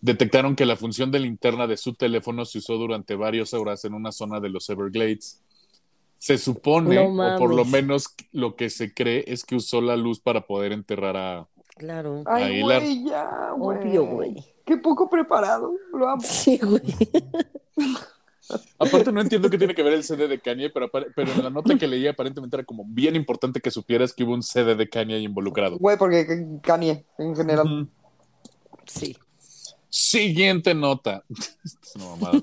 [0.00, 3.94] detectaron que la función de linterna de su teléfono se usó durante varias horas en
[3.94, 5.42] una zona de los Everglades.
[6.18, 9.96] Se supone, No o por lo menos lo que se cree, es que usó la
[9.96, 11.48] luz para poder enterrar a,
[11.80, 12.22] Claro.
[12.26, 12.82] Ay, Aguilar.
[12.82, 13.78] güey, ya, güey.
[13.78, 14.44] Obvio, güey.
[14.66, 15.72] Qué poco preparado.
[15.94, 16.20] Lo amo.
[16.26, 16.82] Sí, güey.
[18.78, 21.48] Aparte no entiendo qué tiene que ver el CD de Kanye, pero, pero en la
[21.48, 24.90] nota que leí aparentemente era como bien importante que supieras que hubo un CD de
[24.90, 25.78] Kanye involucrado.
[25.78, 27.88] Güey, porque Kanye, en general.
[28.84, 29.16] Sí.
[29.88, 31.24] Siguiente nota.
[31.64, 32.42] Esto es una mamada.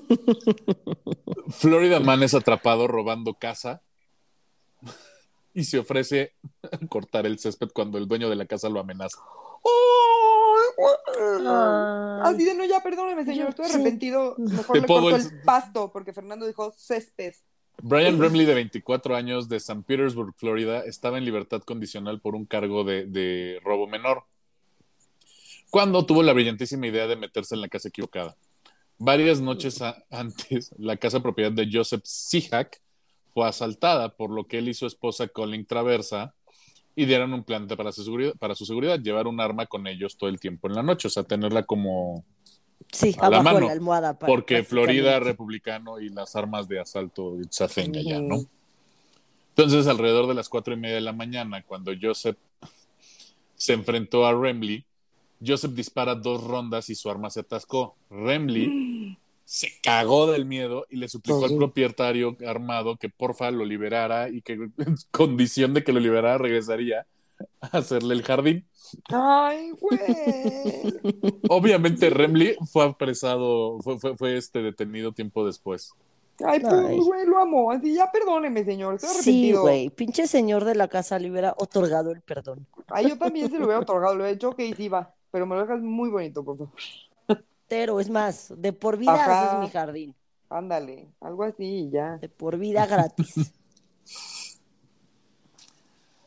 [1.50, 3.82] Florida Man es atrapado robando casa
[5.58, 6.34] y se ofrece
[6.70, 9.18] a cortar el césped cuando el dueño de la casa lo amenaza.
[9.64, 11.46] Ay.
[12.22, 14.34] Así de no, ya perdóneme, señor, estoy arrepentido.
[14.38, 17.34] Mejor Te le pongo corto el- el pasto, porque Fernando dijo césped.
[17.82, 19.82] Brian Remley, de 24 años, de St.
[19.86, 24.24] Petersburg, Florida, estaba en libertad condicional por un cargo de, de robo menor.
[25.70, 28.36] Cuando tuvo la brillantísima idea de meterse en la casa equivocada.
[28.98, 32.80] Varias noches antes, la casa propiedad de Joseph Sihak
[33.38, 36.34] fue asaltada, por lo que él y su esposa Colin Traversa
[36.96, 40.28] idearon un plan para su, seguridad, para su seguridad, llevar un arma con ellos todo
[40.28, 42.24] el tiempo en la noche, o sea, tenerla como...
[42.90, 44.18] Sí, A la abajo de mano, la almohada.
[44.18, 48.20] Porque Florida republicano y las armas de asalto a thing allá.
[48.20, 48.44] ¿no?
[49.50, 52.38] Entonces, alrededor de las cuatro y media de la mañana, cuando Joseph
[53.54, 54.84] se enfrentó a Remley,
[55.46, 57.94] Joseph dispara dos rondas y su arma se atascó.
[58.10, 59.16] Remley
[59.48, 64.42] se cagó del miedo y le suplicó al propietario armado que porfa lo liberara y
[64.42, 64.72] que en
[65.10, 67.06] condición de que lo liberara regresaría
[67.62, 68.66] a hacerle el jardín.
[69.08, 71.40] Ay, güey.
[71.48, 75.94] Obviamente Remley fue apresado, fue, fue, fue este detenido tiempo después.
[76.44, 77.72] Ay, pues, güey, lo amo.
[77.72, 79.88] Así, ya perdóneme, señor, estoy Sí, güey.
[79.88, 82.66] Pinche señor de la casa le hubiera otorgado el perdón.
[82.88, 85.54] Ay, yo también se lo hubiera otorgado, lo he hecho que sí va, pero me
[85.54, 86.74] lo dejas muy bonito, por favor.
[87.68, 89.50] Pero es más, de por vida Ajá.
[89.50, 90.14] haces mi jardín.
[90.48, 92.16] Ándale, algo así y ya.
[92.16, 93.34] De por vida gratis.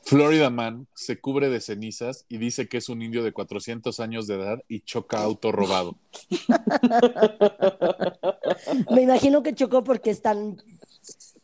[0.04, 4.28] Florida Man se cubre de cenizas y dice que es un indio de 400 años
[4.28, 5.96] de edad y choca auto robado.
[8.94, 10.62] Me imagino que chocó porque es tan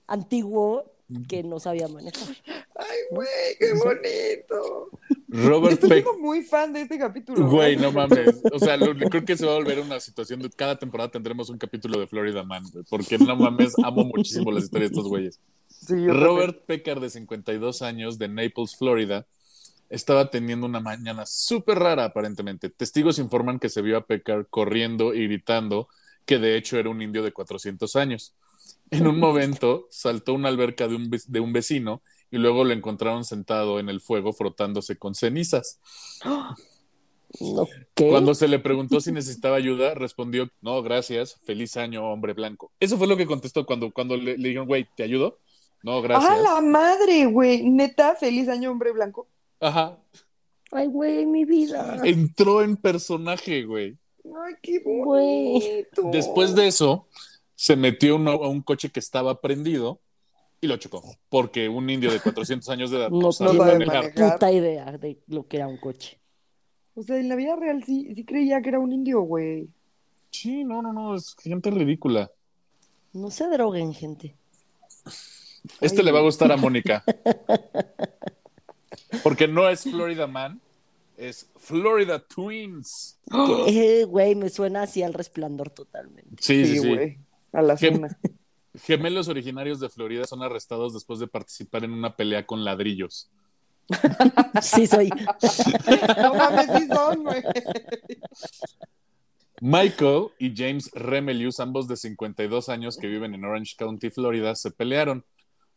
[0.05, 0.91] antiguo
[1.29, 2.27] que no sabía manejar.
[2.75, 4.89] Ay, güey, qué bonito.
[5.27, 6.05] Robert Estoy Peck.
[6.19, 7.49] muy fan de este capítulo.
[7.49, 8.41] Güey, no mames.
[8.51, 11.49] O sea, lo- creo que se va a volver una situación de cada temporada tendremos
[11.49, 15.09] un capítulo de Florida Man, güey, porque no mames, amo muchísimo las historias de estos
[15.09, 15.39] güeyes.
[15.67, 19.27] Sí, Robert Pecker, de 52 años, de Naples, Florida,
[19.89, 22.69] estaba teniendo una mañana súper rara, aparentemente.
[22.69, 25.87] Testigos informan que se vio a Pecker corriendo y gritando
[26.25, 28.33] que de hecho era un indio de 400 años.
[28.91, 33.23] En un momento saltó una alberca de un, de un vecino y luego lo encontraron
[33.25, 35.79] sentado en el fuego frotándose con cenizas.
[37.95, 42.71] Cuando se le preguntó si necesitaba ayuda, respondió, no, gracias, feliz año, hombre blanco.
[42.79, 45.39] Eso fue lo que contestó cuando, cuando le, le dijeron, güey, ¿te ayudo?
[45.83, 46.31] No, gracias.
[46.31, 47.63] ¡Ah, la madre, güey!
[47.69, 49.27] Neta, feliz año, hombre blanco.
[49.59, 49.97] Ajá.
[50.71, 51.99] Ay, güey, mi vida.
[52.03, 53.97] Entró en personaje, güey.
[54.25, 55.53] Ay, qué Güey.
[55.53, 56.09] bonito.
[56.11, 57.07] Después de eso,
[57.55, 59.99] se metió uno- a un coche que estaba prendido
[60.61, 61.03] y lo chocó.
[61.29, 64.03] Porque un indio de 400 años de edad No no sabe sabe manejar.
[64.13, 64.33] manejar.
[64.33, 66.19] Puta idea de lo que era un coche.
[66.95, 69.67] O sea, en la vida real sí, sí creía que era un indio, güey.
[70.31, 72.31] Sí, no, no, no, es gente ridícula.
[73.13, 74.35] No se droguen, gente.
[75.81, 77.03] Este Ay, le va a gustar a Mónica.
[79.23, 80.59] Porque no es Florida Man,
[81.17, 83.17] es Florida Twins.
[83.67, 86.35] Eh, Güey, me suena así al resplandor totalmente.
[86.41, 86.87] Sí, sí, Sí, sí.
[86.89, 87.17] güey.
[87.53, 87.91] A la ¿Qué?
[87.91, 88.17] cena.
[88.83, 93.29] Gemelos originarios de Florida son arrestados después de participar en una pelea con ladrillos.
[94.61, 95.09] Sí, soy.
[96.21, 97.41] No mames, sí son, güey.
[99.59, 104.71] Michael y James Remelius, ambos de 52 años que viven en Orange County, Florida, se
[104.71, 105.25] pelearon.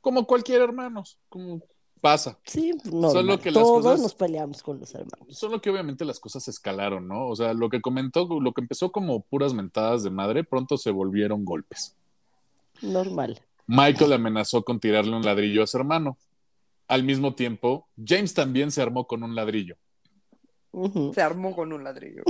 [0.00, 1.62] Como cualquier hermanos, como
[2.00, 2.38] pasa.
[2.44, 3.10] Sí, no.
[3.10, 5.26] Solo que las Todos cosas- nos peleamos con los hermanos.
[5.38, 7.28] Solo que obviamente las cosas escalaron, ¿no?
[7.28, 10.90] O sea, lo que comentó, lo que empezó como puras mentadas de madre, pronto se
[10.90, 11.96] volvieron golpes.
[12.82, 13.40] Normal.
[13.66, 16.18] Michael amenazó con tirarle un ladrillo a su hermano.
[16.88, 19.76] Al mismo tiempo, James también se armó con un ladrillo.
[21.14, 22.22] Se armó con un ladrillo.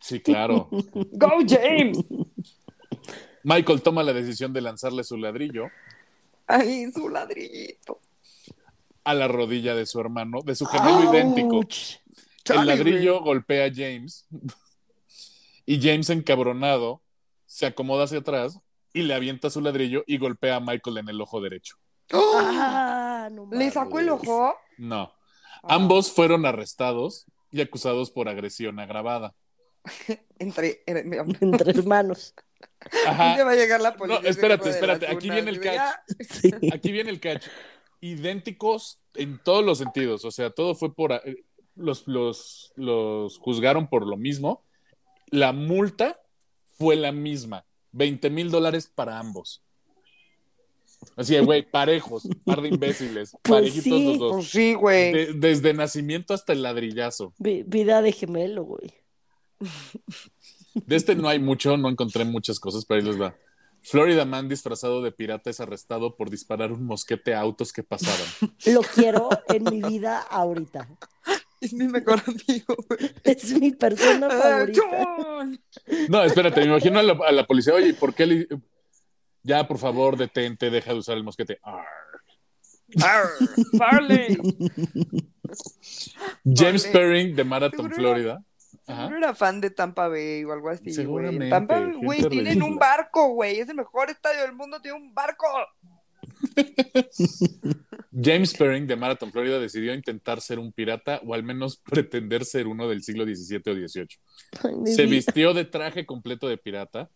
[0.00, 0.68] Sí, claro.
[0.94, 1.98] ¡Go, James!
[3.44, 5.68] Michael toma la decisión de lanzarle su ladrillo
[6.46, 8.00] Ay, su ladrillito.
[9.04, 11.60] a la rodilla de su hermano, de su gemelo idéntico.
[12.46, 14.26] El ladrillo golpea a James
[15.66, 17.00] y James, encabronado,
[17.46, 18.58] se acomoda hacia atrás
[18.92, 21.76] y le avienta su ladrillo y golpea a Michael en el ojo derecho.
[22.12, 22.38] ¡Oh!
[22.40, 24.54] Ah, no ¿Le sacó el ojo?
[24.78, 25.12] No.
[25.62, 29.34] Ah, Ambos fueron arrestados y acusados por agresión agravada.
[30.38, 30.82] Entre.
[31.04, 32.34] mira, Entre hermanos.
[33.06, 33.36] Ajá.
[33.36, 34.22] Ya va a llegar la policía.
[34.22, 35.80] No, espérate, espérate, aquí viene el catch.
[36.28, 36.50] Sí.
[36.72, 37.46] Aquí viene el catch.
[38.00, 40.24] Idénticos en todos los sentidos.
[40.24, 41.12] O sea, todo fue por.
[41.12, 41.44] eh,
[41.76, 44.64] los, los, los juzgaron por lo mismo.
[45.26, 46.20] La multa
[46.78, 49.62] fue la misma, 20 mil dólares para ambos.
[51.16, 54.04] Así de, güey, parejos, par de imbéciles, Pues parejitos sí.
[54.06, 54.32] los dos.
[54.34, 55.12] Pues sí, güey.
[55.12, 57.32] De- desde nacimiento hasta el ladrillazo.
[57.38, 58.92] Vi- Vida de gemelo, güey.
[60.74, 63.34] De este no hay mucho, no encontré muchas cosas, pero ahí les va.
[63.82, 68.26] Florida Man disfrazado de pirata es arrestado por disparar un mosquete a autos que pasaban.
[68.66, 70.86] Lo quiero en mi vida ahorita.
[71.60, 73.10] Es mi mejor amigo, güey.
[73.24, 74.80] Es mi persona Ah, favorita.
[74.80, 75.60] ¡chon!
[76.08, 78.48] No, espérate, me imagino a la, a la policía, oye, ¿por qué le-
[79.42, 81.58] Ya, por favor, detente, deja de usar el mosquete.
[81.62, 81.84] Arr.
[83.02, 83.28] Arr,
[83.78, 84.36] Farley.
[86.44, 86.92] James Órale.
[86.92, 88.44] Perring de Marathon, Seguro Florida.
[88.86, 89.16] Seguro Ajá.
[89.18, 90.94] era fan de Tampa Bay o algo así, güey.
[90.94, 92.66] Seguramente, Tampa, gente güey, tienen ridícula.
[92.66, 93.60] un barco, güey.
[93.60, 95.46] Es el mejor estadio del mundo, tiene un barco.
[98.12, 102.66] James Perring de Marathon, Florida decidió intentar ser un pirata o al menos pretender ser
[102.66, 104.08] uno del siglo XVII o XVIII.
[104.86, 107.08] Se vistió de traje completo de pirata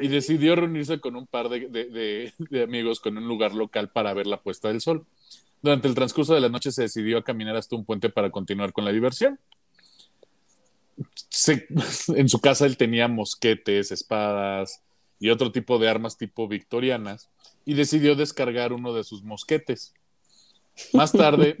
[0.00, 3.90] y decidió reunirse con un par de, de- de- de amigos con un lugar local
[3.90, 5.06] para ver la puesta del sol.
[5.62, 8.72] Durante el transcurso de la noche se decidió a caminar hasta un puente para continuar
[8.72, 9.38] con la diversión.
[11.30, 11.66] Se-
[12.14, 14.82] en su casa él tenía mosquetes, espadas
[15.18, 17.30] y otro tipo de armas tipo victorianas
[17.64, 19.94] y decidió descargar uno de sus mosquetes.
[20.92, 21.56] Más tarde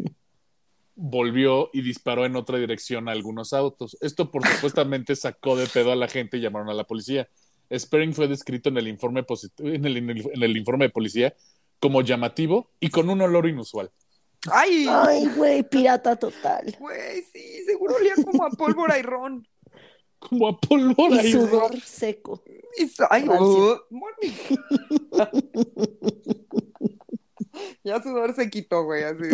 [0.94, 3.96] volvió y disparó en otra dirección a algunos autos.
[4.00, 7.28] Esto por supuestamente sacó de pedo a la gente y llamaron a la policía.
[7.74, 9.24] Sperring fue descrito en el informe
[9.58, 11.34] en el, en el- en el informe de policía
[11.80, 13.90] como llamativo y con un olor inusual.
[14.50, 16.76] Ay, Ay, güey, pirata total.
[16.78, 19.46] güey, sí, seguro olía como a pólvora y ron.
[20.18, 22.42] Como a pólvora Y y sudor seco.
[22.78, 23.80] Y Ay, oh.
[27.84, 29.24] Ya sudor se quitó, güey, así.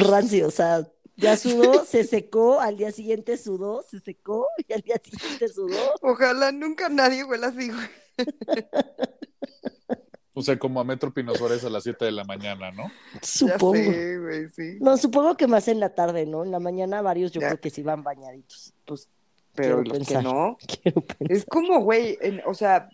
[0.00, 0.86] Rancio, o sea,
[1.16, 5.76] ya sudó, se secó, al día siguiente sudó, se secó y al día siguiente sudó.
[6.02, 7.86] Ojalá nunca nadie huela así, güey.
[10.38, 12.84] O sea, como a Metro Pino Suárez a las 7 de la mañana, ¿no?
[13.22, 13.74] Supongo.
[13.76, 14.76] Ya sé, güey, sí.
[14.80, 16.44] No, supongo que más en la tarde, ¿no?
[16.44, 17.48] En la mañana varios yo Ya.
[17.48, 18.74] creo que sí van bañaditos.
[18.84, 19.08] Pues,
[19.54, 20.18] pero los pensar.
[20.18, 20.58] que no.
[20.82, 21.32] Quiero pensar.
[21.32, 22.90] Es como, güey, en- o sea,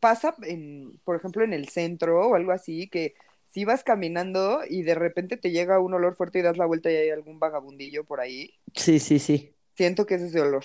[0.00, 3.14] pasa, en, por ejemplo, en el centro o algo así, que
[3.46, 6.90] si vas caminando y de repente te llega un olor fuerte y das la vuelta
[6.90, 9.54] y hay algún vagabundillo por ahí, Sí, sí, sí.
[9.76, 10.64] siento que es ese olor,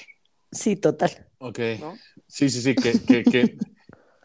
[0.52, 1.12] Sí, total.
[1.39, 1.60] Ok.
[1.80, 1.95] ¿no?
[2.28, 3.56] Sí, sí, sí, que, que, que-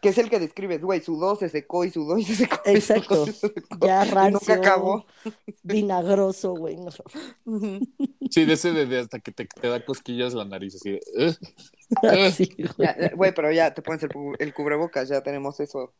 [0.07, 2.61] Que es el que describes, güey, sudó, se secó y sudó y se secó.
[2.65, 3.25] y Exacto.
[3.25, 4.55] sudó y se secó, Ya y rancio.
[4.55, 5.05] nunca acabó.
[5.63, 6.77] Vinagroso, güey.
[7.45, 7.79] no.
[8.29, 11.01] Sí, de ese de, de hasta que te, te da cosquillas la nariz, así de,
[11.17, 11.35] "Ugh".
[12.03, 12.31] Ah.
[12.31, 12.69] Sí, güey.
[12.77, 15.93] Ya, Güey, pero ya te pones el, el cubrebocas, ya tenemos eso.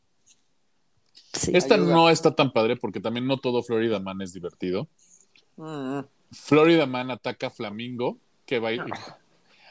[1.34, 1.50] Sí.
[1.54, 1.92] Esta Ayuda.
[1.92, 4.88] no está tan padre porque también no todo Florida Man es divertido.
[5.56, 6.00] Mm.
[6.32, 8.16] Florida Man ataca a Flamingo,
[8.46, 9.18] que baila.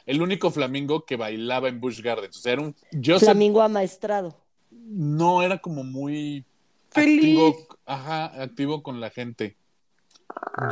[0.08, 2.36] El único flamingo que bailaba en Busch Gardens.
[2.38, 2.74] O sea, era un.
[2.92, 4.34] Joseph Flamingo amaestrado.
[4.70, 6.44] no era como muy
[6.90, 7.18] Feliz.
[7.38, 9.56] activo, ajá, activo con la gente.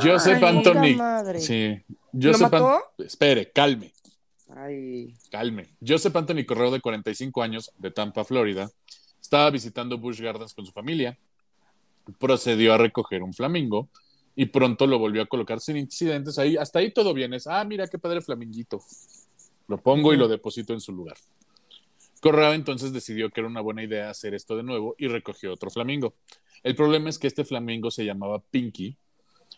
[0.01, 0.95] Joseph Ay, Anthony.
[0.97, 1.39] madre.
[1.39, 1.79] Sí.
[2.13, 2.81] ¿Lo Joseph An- mató?
[2.97, 3.91] Espere, calme,
[4.55, 5.67] Ay, calme.
[5.85, 8.71] Joseph Anthony Correo, de 45 años, de Tampa, Florida,
[9.21, 11.17] estaba visitando Busch Gardens con su familia.
[12.19, 13.89] Procedió a recoger un flamingo
[14.35, 16.39] y pronto lo volvió a colocar sin incidentes.
[16.39, 17.33] Ahí, hasta ahí todo bien.
[17.33, 18.79] Es, ah, mira qué padre flaminguito.
[19.67, 21.17] Lo pongo y lo deposito en su lugar.
[22.21, 25.69] Correo entonces decidió que era una buena idea hacer esto de nuevo y recogió otro
[25.69, 26.15] flamingo.
[26.63, 28.97] El problema es que este flamingo se llamaba Pinky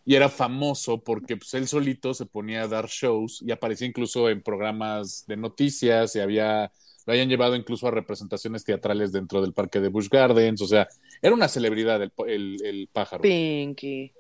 [0.06, 4.30] y era famoso porque pues, él solito se ponía a dar shows y aparecía incluso
[4.30, 6.72] en programas de noticias y había
[7.06, 10.88] lo habían llevado incluso a representaciones teatrales dentro del parque de Busch Gardens, o sea,
[11.24, 13.24] era una celebridad el, el- el pájaro.
[13.24, 14.12] Pinky.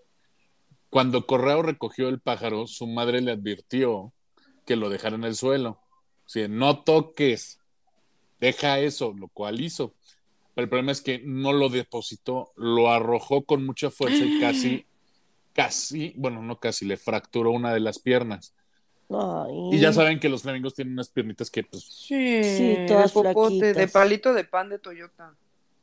[0.89, 4.12] Cuando Correo recogió el pájaro, su madre le advirtió
[4.69, 5.71] que lo dejara en el suelo.
[5.71, 7.60] O sea, no toques,
[8.39, 9.95] deja eso, lo cual hizo.
[10.53, 14.86] Pero el problema es que no lo depositó, lo arrojó con mucha fuerza y casi,
[15.53, 18.53] casi, bueno, no casi, le fracturó una de las piernas.
[19.10, 19.69] Ay.
[19.71, 23.23] Y ya saben que los flamingos tienen unas piernitas que, pues, Sí, Sí, todas de
[23.23, 25.34] popote, de palito de pan de Toyota.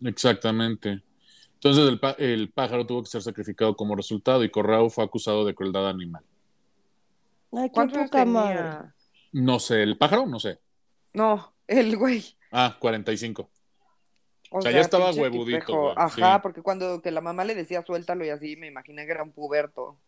[0.05, 1.03] exactamente.
[1.55, 5.57] Entonces el, el pájaro tuvo que ser sacrificado como resultado y Corrao fue acusado de
[5.57, 6.22] crueldad animal.
[7.57, 8.88] Ay, qué ¿Cuántos años poca madre.
[9.33, 10.27] No sé, ¿el pájaro?
[10.27, 10.59] No sé.
[11.14, 12.25] No, el güey.
[12.53, 13.51] Ah, 45.
[14.51, 16.40] O, O sea, ya estaba huevudito, güey, Ajá, sí.
[16.42, 19.33] porque cuando que la mamá le decía suéltalo y así, me imaginé que era un
[19.33, 19.99] puberto.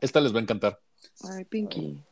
[0.00, 0.80] Esta les va a encantar.
[1.30, 2.02] Ay, Pinky.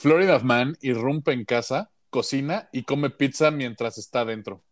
[0.00, 4.62] Florida Man irrumpe en casa, cocina y come pizza mientras está dentro.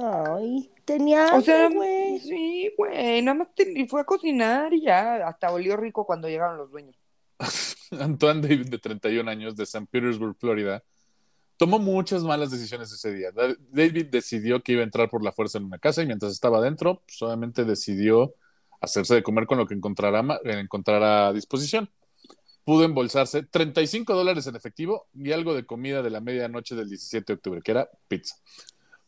[0.00, 2.20] Ay, tenía O sea, güey.
[2.20, 6.28] sí, güey, nada más te- y fue a cocinar y ya, hasta olió rico cuando
[6.28, 6.94] llegaron los dueños.
[8.00, 9.86] Antoine David, de 31 años, de St.
[9.90, 10.82] Petersburg, Florida,
[11.56, 13.32] tomó muchas malas decisiones ese día.
[13.32, 16.32] Da- David decidió que iba a entrar por la fuerza en una casa y mientras
[16.32, 18.34] estaba adentro, solamente decidió
[18.80, 21.90] hacerse de comer con lo que encontrara, encontrara a disposición.
[22.64, 27.24] Pudo embolsarse 35 dólares en efectivo y algo de comida de la medianoche del 17
[27.32, 28.36] de octubre, que era pizza.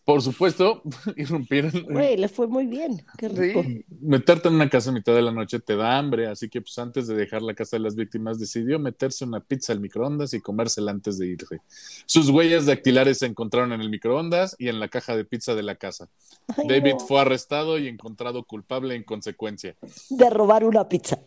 [0.05, 0.83] Por supuesto,
[1.17, 3.05] irrumpir en, Güey, le fue muy bien.
[3.17, 3.63] Qué rico.
[3.63, 3.85] Sí.
[4.01, 6.77] meterte en una casa a mitad de la noche te da hambre, así que pues
[6.79, 10.41] antes de dejar la casa de las víctimas decidió meterse una pizza al microondas y
[10.41, 11.61] comérsela antes de irse.
[12.07, 15.63] Sus huellas dactilares se encontraron en el microondas y en la caja de pizza de
[15.63, 16.09] la casa.
[16.57, 17.01] Ay, David no.
[17.01, 19.77] fue arrestado y encontrado culpable en consecuencia.
[20.11, 21.21] De robar una pizza.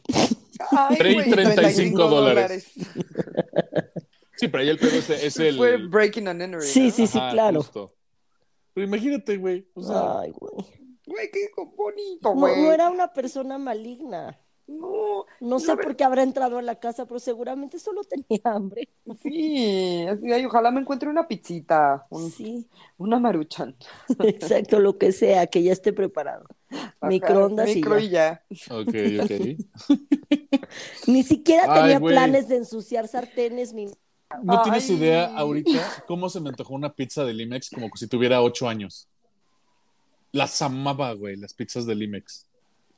[0.71, 2.71] Ay, Tre- güey, 35 dólares.
[4.37, 5.55] Sí, pero ahí el pedo es, es el...
[5.55, 6.67] Fue breaking and entering.
[6.67, 6.91] Sí, ¿no?
[6.91, 7.61] sí, sí, Ajá, claro.
[7.61, 7.93] justo.
[8.75, 9.67] Pero imagínate, güey.
[9.73, 10.53] O sea, Ay, güey.
[11.07, 12.61] Güey, qué bonito, No, güey.
[12.61, 14.39] no era una persona maligna.
[14.67, 18.89] No, No sé por qué habrá entrado a la casa, pero seguramente solo tenía hambre.
[19.21, 23.75] sí, así, ay, ojalá me encuentre una pizzita, un- Sí, una maruchan.
[24.19, 26.45] exacto, lo que sea, que ya esté preparado.
[26.71, 28.43] Ajá, Microondas y micro ya.
[28.49, 28.75] y ya.
[28.75, 29.99] ok, ok.
[31.07, 32.13] Ni siquiera Ay, tenía güey.
[32.15, 33.87] planes de ensuciar sartenes ni
[34.43, 38.41] ¿No tienes idea ahorita cómo se me antojó una pizza de Limex como si tuviera
[38.41, 39.07] ocho años?
[40.31, 42.41] Las amaba, güey, las pizzas de Limex.
[42.41, 42.49] Se me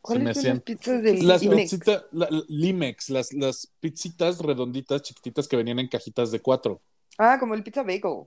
[0.02, 1.62] ¿Cuáles son hacían las pizzas de las Limex?
[1.72, 6.82] pizzitas, la- la- Limex, las, las pizzitas redonditas, chiquititas que venían en cajitas de cuatro.
[7.18, 8.24] Ah, como el pizza bagel.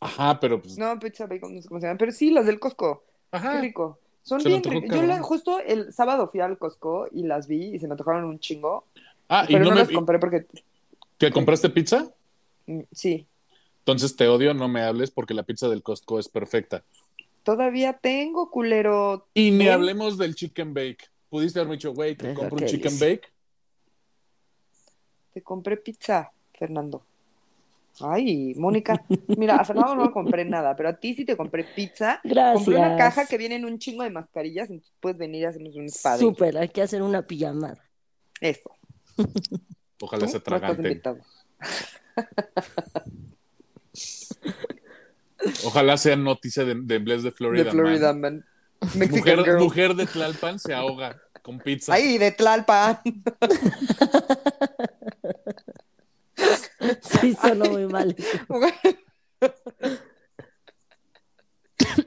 [0.00, 0.76] Ajá, pero pues.
[0.76, 3.04] No, pizza bagel, no sé cómo se llama, pero sí, las del Costco.
[3.30, 3.60] Qué Ajá.
[3.60, 3.98] rico.
[4.22, 4.98] Son Se bien ricas.
[4.98, 8.24] Yo la- justo el sábado fui al Costco y las vi y se me antojaron
[8.24, 8.84] un chingo.
[9.28, 9.80] Ah, y pero no no, me.
[9.82, 10.46] las compré porque
[11.18, 12.12] ¿Que compraste pizza?
[12.66, 13.26] mm, sí.
[13.78, 16.82] Entonces te odio, no me hables porque la pizza del Costco es perfecta.
[17.44, 19.28] Todavía tengo, culero.
[19.32, 19.70] Y ni ¿Eh?
[19.70, 21.08] hablemos del chicken bake.
[21.28, 23.08] Pudiste haberme dicho, güey, Deja compro un chicken dice.
[23.10, 23.28] bake.
[25.34, 27.04] Te compré pizza, Fernando.
[28.00, 29.04] Ay, Mónica.
[29.36, 32.20] Mira, a Fernando no le compré nada, pero a ti sí te compré pizza.
[32.24, 32.64] Gracias.
[32.64, 35.76] Compré una caja que viene en un chingo de mascarillas, entonces puedes venir y hacemos
[35.76, 36.18] un spa.
[36.18, 37.82] Súper, hay que hacer una pijamada.
[38.40, 38.70] Eso.
[40.00, 41.02] Ojalá se atraganten.
[45.64, 47.64] Ojalá sea noticia de, de Bless de Florida.
[47.64, 48.44] De Florida, man.
[48.94, 49.58] Mujer, girl.
[49.58, 51.94] mujer de Tlalpan se ahoga con pizza.
[51.94, 53.00] Ay, de Tlalpan.
[57.20, 58.14] Sí, sonó muy mal.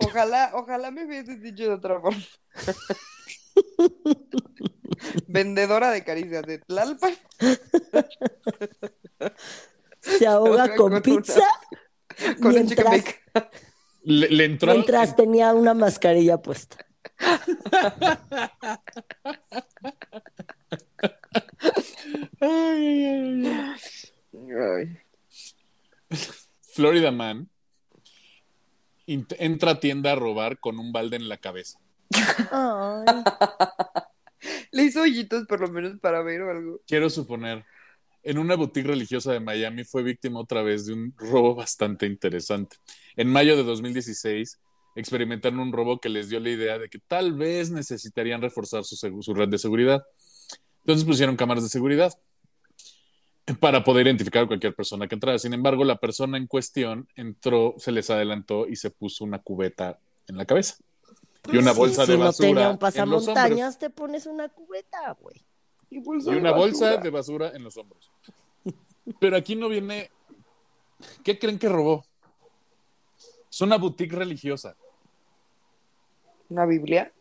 [0.05, 2.21] Ojalá, ojalá me hubieses dicho de otra forma.
[5.27, 7.13] Vendedora de caricias de Tlalpan.
[10.01, 11.43] Se ahoga Con con una- pizza
[12.41, 13.03] Con mientras.
[14.03, 14.73] Le, le entró.
[14.73, 16.77] mientras tenía una mascarilla puesta.
[22.41, 23.75] Ay, ay, ay, ay.
[24.51, 24.97] Ay.
[26.73, 27.49] Florida Man
[29.05, 31.79] entra a tienda a robar con un balde en la cabeza.
[34.71, 36.81] Le hizo hoyitos por lo menos para ver o algo.
[36.87, 37.65] Quiero suponer,
[38.23, 42.77] en una boutique religiosa de Miami fue víctima otra vez de un robo bastante interesante.
[43.15, 44.59] En mayo de 2016
[44.95, 48.95] experimentaron un robo que les dio la idea de que tal vez necesitarían reforzar su,
[48.95, 50.03] su red de seguridad.
[50.81, 52.13] Entonces pusieron cámaras de seguridad
[53.59, 55.39] para poder identificar a cualquier persona que entrara.
[55.39, 59.99] Sin embargo, la persona en cuestión entró, se les adelantó y se puso una cubeta
[60.27, 60.75] en la cabeza.
[61.47, 63.59] Y una sí, bolsa si de no basura tenía un en los hombros.
[63.59, 65.45] pasamontañas, te pones una cubeta, güey.
[65.89, 67.01] Y, bolsa y de una bolsa basura.
[67.03, 68.11] de basura en los hombros.
[69.19, 70.11] Pero aquí no viene.
[71.23, 72.05] ¿Qué creen que robó?
[73.51, 74.75] Es una boutique religiosa,
[76.49, 77.11] Una Biblia.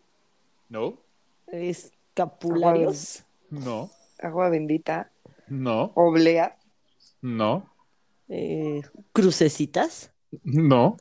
[0.68, 0.98] ¿no?
[1.46, 3.24] Escapularios.
[3.50, 5.10] No, Agua bendita.
[5.46, 6.54] no, Obleas.
[7.22, 7.72] no,
[8.28, 10.12] eh, crucecitas.
[10.42, 10.96] no.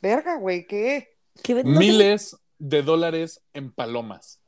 [0.00, 1.16] Verga, güey, ¿qué?
[1.42, 4.40] ¿Qué no sé, Miles de dólares en palomas.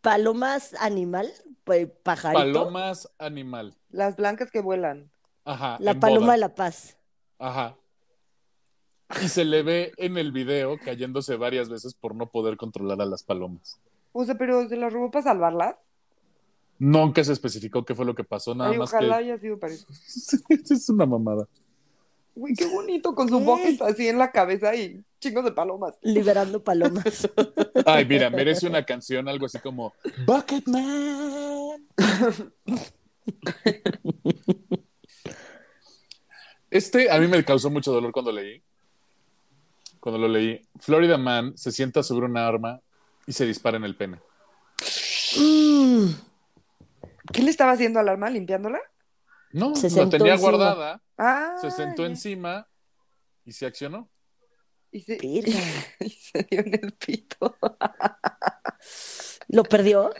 [0.00, 2.40] palomas animal, pues, pajarito.
[2.40, 3.76] Palomas animal.
[3.90, 5.08] Las blancas que vuelan.
[5.44, 5.76] Ajá.
[5.78, 6.32] la paloma boda.
[6.32, 6.96] de la paz.
[7.38, 7.76] Ajá.
[9.22, 13.06] Y se le ve en el video cayéndose varias veces por no poder controlar a
[13.06, 13.80] las palomas.
[14.10, 15.76] O sea, pero se las robó para salvarlas.
[16.80, 19.24] Nunca se especificó qué fue lo que pasó, nada Ay, más ojalá que.
[19.24, 19.86] haya sido para eso.
[20.48, 21.46] es una mamada.
[22.34, 25.94] Güey, qué bonito con su bucket así en la cabeza y chingos de palomas.
[26.02, 27.28] Liberando palomas.
[27.86, 29.92] Ay, mira, merece una canción, algo así como
[30.26, 31.86] Bucketman.
[36.70, 38.62] Este a mí me causó mucho dolor cuando leí.
[40.00, 40.60] cuando lo leí.
[40.78, 42.80] Florida Man se sienta sobre una arma
[43.26, 44.20] y se dispara en el pene.
[45.38, 46.06] Mm,
[47.32, 48.30] ¿Qué le estaba haciendo al arma?
[48.30, 48.80] ¿Limpiándola?
[49.52, 50.50] No, Se la sentó tenía encima.
[50.50, 51.56] guardada, Ah.
[51.60, 52.66] se sentó encima
[53.44, 54.08] y se accionó.
[54.92, 55.18] Y se,
[56.00, 57.56] y se dio en el pito.
[59.48, 60.12] ¿Lo perdió?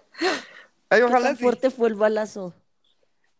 [0.89, 1.43] Ay, ¿Qué ojalá tan sí.
[1.43, 2.55] fuerte fue el balazo?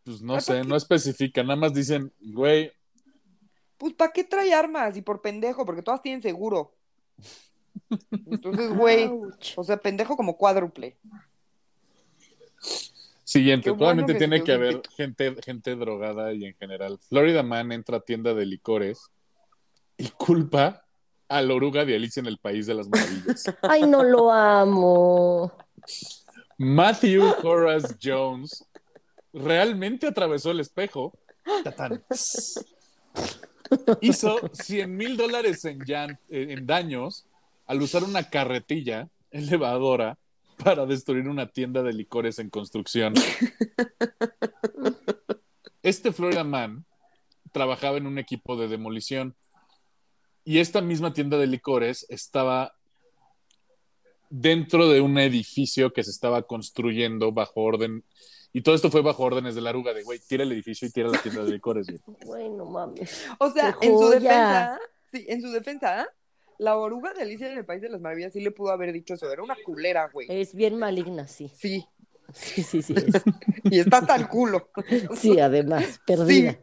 [0.05, 2.73] Pues no sé, no especifica, nada más dicen, güey,
[3.77, 4.97] Pues, ¿para qué trae armas?
[4.97, 6.73] Y por pendejo, porque todas tienen seguro.
[8.11, 9.11] Entonces, güey,
[9.57, 10.97] o sea, pendejo como cuádruple.
[13.25, 16.99] Siguiente, bueno probablemente que tiene que haber gente, gente drogada y en general.
[16.99, 19.11] Florida Man entra a tienda de licores
[19.97, 20.86] y culpa
[21.29, 23.45] a la oruga de Alicia en el País de las Maravillas.
[23.63, 25.53] Ay, no lo amo.
[26.59, 28.65] Matthew Horace Jones
[29.33, 31.13] realmente atravesó el espejo.
[31.65, 32.03] Tatán.
[34.01, 37.27] Hizo 100 mil dólares en, llan- en daños
[37.67, 40.19] al usar una carretilla elevadora
[40.63, 43.15] para destruir una tienda de licores en construcción.
[45.83, 46.85] Este Florida Man
[47.53, 49.37] trabajaba en un equipo de demolición
[50.47, 52.73] y esta misma tienda de licores estaba
[54.31, 58.05] dentro de un edificio que se estaba construyendo bajo orden.
[58.53, 60.93] Y todo esto fue bajo órdenes de la aruga de, güey, tira el edificio y
[60.93, 61.89] tira la tienda de licores.
[61.89, 61.99] güey.
[62.25, 63.27] Güey, no mames.
[63.39, 64.79] O sea, ¡Qué en su defensa,
[65.11, 66.09] sí, en su defensa,
[66.59, 69.15] la oruga de Alicia en el País de las Maravillas sí le pudo haber dicho
[69.15, 69.31] eso.
[69.31, 70.29] Era una culera, güey.
[70.31, 71.51] Es bien maligna, sí.
[71.55, 71.85] Sí,
[72.33, 72.95] Sí, sí, sí.
[72.97, 73.23] es.
[73.65, 74.71] y está hasta el culo.
[75.17, 76.57] Sí, además, perdida.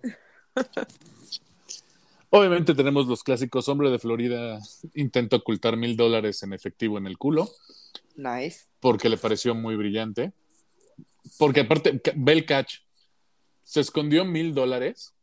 [2.36, 3.70] Obviamente tenemos los clásicos.
[3.70, 4.60] Hombre de Florida
[4.96, 7.48] intenta ocultar mil dólares en efectivo en el culo
[8.16, 8.66] Nice.
[8.80, 10.34] porque le pareció muy brillante.
[11.38, 12.80] Porque aparte, ve el catch.
[13.62, 15.14] Se escondió mil dólares,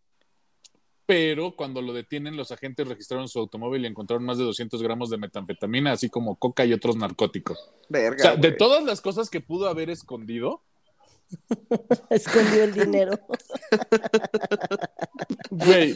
[1.04, 5.10] pero cuando lo detienen, los agentes registraron su automóvil y encontraron más de 200 gramos
[5.10, 7.58] de metanfetamina, así como coca y otros narcóticos.
[7.88, 8.16] Verga.
[8.16, 10.62] O sea, de todas las cosas que pudo haber escondido,
[12.10, 13.18] Escondió el dinero.
[15.50, 15.94] güey.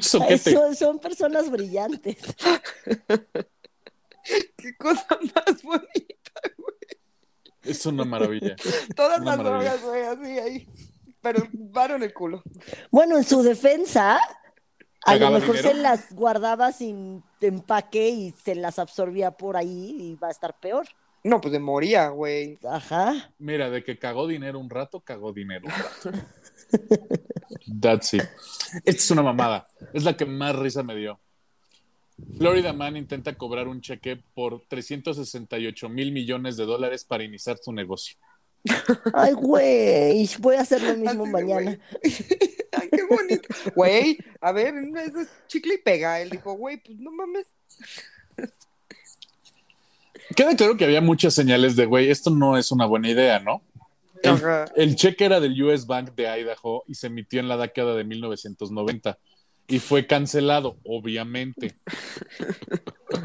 [0.00, 2.16] Son, son personas brillantes.
[4.56, 6.40] Qué cosa más bonita.
[7.62, 8.56] Es una maravilla.
[8.96, 9.76] Todas Una las maravilla.
[9.76, 10.68] drogas, güey, así ahí.
[11.20, 12.42] Pero varo en el culo.
[12.90, 15.74] Bueno, en su defensa, a lo ¿Pagaba mejor dinero?
[15.76, 20.58] se las guardaba sin empaque y se las absorbía por ahí y va a estar
[20.58, 20.86] peor.
[21.24, 22.58] No, pues de moría, güey.
[22.68, 23.30] Ajá.
[23.38, 26.10] Mira, de que cagó dinero un rato, cagó dinero un rato.
[27.80, 28.22] That's it.
[28.84, 29.68] Esta es una mamada.
[29.92, 31.20] Es la que más risa me dio.
[32.36, 37.72] Florida Man intenta cobrar un cheque por 368 mil millones de dólares para iniciar su
[37.72, 38.16] negocio.
[39.12, 41.62] Ay, güey, voy a hacer lo mismo Así mañana.
[41.62, 41.80] güey.
[42.72, 43.48] Ay, qué bonito.
[43.74, 46.20] Güey, a ver, eso es chicle y pega.
[46.20, 47.46] Él dijo, güey, pues no mames.
[50.36, 53.62] Queda claro que había muchas señales de, güey, esto no es una buena idea, ¿no?
[54.76, 58.04] El, cheque era del US Bank de Idaho y se emitió en la década de
[58.04, 59.18] 1990
[59.68, 61.76] y fue cancelado, obviamente.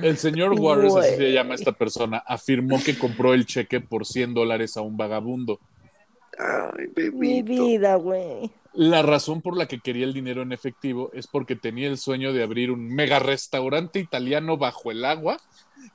[0.02, 4.34] El señor Waters, así se llama esta persona, afirmó que compró el cheque por 100
[4.34, 5.60] dólares a un vagabundo.
[6.38, 8.52] Ay, Mi vida, güey.
[8.74, 12.32] La razón por la que quería el dinero en efectivo es porque tenía el sueño
[12.32, 15.38] de abrir un mega restaurante italiano bajo el agua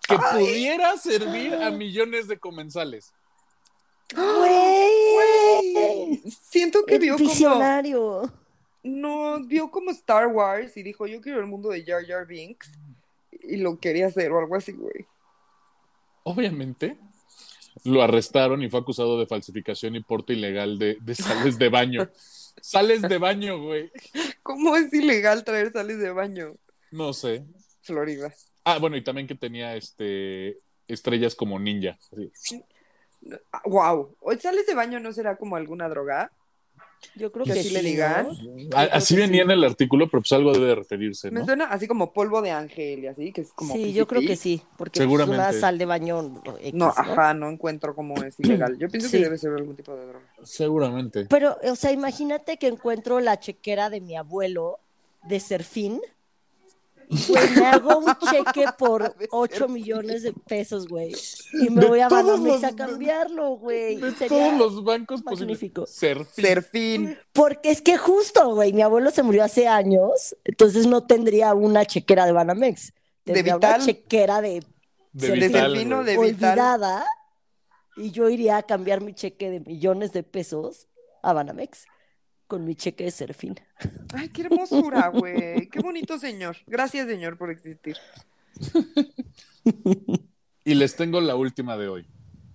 [0.08, 3.12] que pudiera servir a millones de comensales.
[4.14, 6.22] Güey.
[6.42, 7.28] Siento que El vio como.
[7.28, 8.32] visionario.
[8.82, 12.70] No, vio como Star Wars y dijo, yo quiero el mundo de Jar Jar Binks.
[13.42, 15.06] Y lo quería hacer o algo así, güey.
[16.24, 16.96] Obviamente,
[17.84, 22.08] lo arrestaron y fue acusado de falsificación y porte ilegal de, de sales de baño.
[22.60, 23.90] Sales de baño, güey.
[24.42, 26.54] ¿Cómo es ilegal traer sales de baño?
[26.90, 27.46] No sé.
[27.80, 28.32] Florida.
[28.62, 31.98] Ah, bueno, y también que tenía este estrellas como ninja.
[32.12, 32.62] así.
[33.64, 34.16] Wow.
[34.20, 36.30] ¿O sales de baño no será como alguna droga?
[37.16, 38.28] Yo creo Que sí, le digan.
[38.92, 39.44] Así venía sí.
[39.46, 41.46] en el artículo, pero pues algo debe de referirse, Me ¿no?
[41.46, 43.74] suena así como polvo de ángel y así, que es como.
[43.74, 45.36] Sí, yo creo que sí, porque Seguramente.
[45.36, 46.90] pues, una sal de baño X, No, ¿no?
[46.96, 48.78] ajá, no encuentro cómo es ilegal.
[48.78, 49.16] Yo pienso Sí.
[49.18, 50.24] que debe ser algún tipo de droga.
[50.44, 51.26] Seguramente.
[51.28, 54.78] Pero, o sea, imagínate que encuentro la chequera de mi abuelo
[55.24, 56.00] de Serfín.
[57.28, 59.72] Güey, me hago un cheque por De 8 Serfín.
[59.74, 61.12] millones de pesos, güey.
[61.52, 63.96] Y me De voy a Banamex a cambiarlo, güey.
[63.96, 65.82] De todos los bancos magnífico.
[65.82, 66.28] posibles.
[66.34, 66.44] Serfín.
[66.44, 67.18] Serfín.
[67.32, 71.84] Porque es que justo, güey, mi abuelo se murió hace años, entonces no tendría una
[71.84, 72.92] chequera de Banamex.
[73.24, 73.86] De Tendría una Vital.
[73.86, 74.64] chequera de
[75.12, 76.18] De De Vital, Vital.
[76.18, 77.04] olvidada
[77.96, 80.88] y yo iría a cambiar mi cheque de millones de pesos
[81.22, 81.84] a Banamex
[82.52, 83.54] con mi cheque de serfín.
[84.12, 85.70] Ay, qué hermosura, güey.
[85.70, 86.54] Qué bonito señor.
[86.66, 87.96] Gracias, señor, por existir.
[90.64, 92.06] Y les tengo la última de hoy.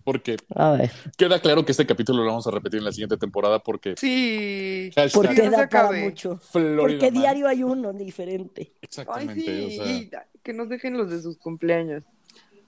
[0.03, 0.91] Porque A ver.
[1.17, 4.89] queda claro que este capítulo lo vamos a repetir en la siguiente temporada porque Sí.
[5.13, 6.03] Porque Que no se da para acabe.
[6.03, 6.37] mucho.
[6.37, 7.21] Florida Porque Man.
[7.21, 8.61] diario hay uno diferente.
[8.71, 9.41] Ay, Exactamente.
[9.41, 9.79] sí.
[9.79, 10.09] o sea, y
[10.43, 12.03] que nos dejen los de sus cumpleaños.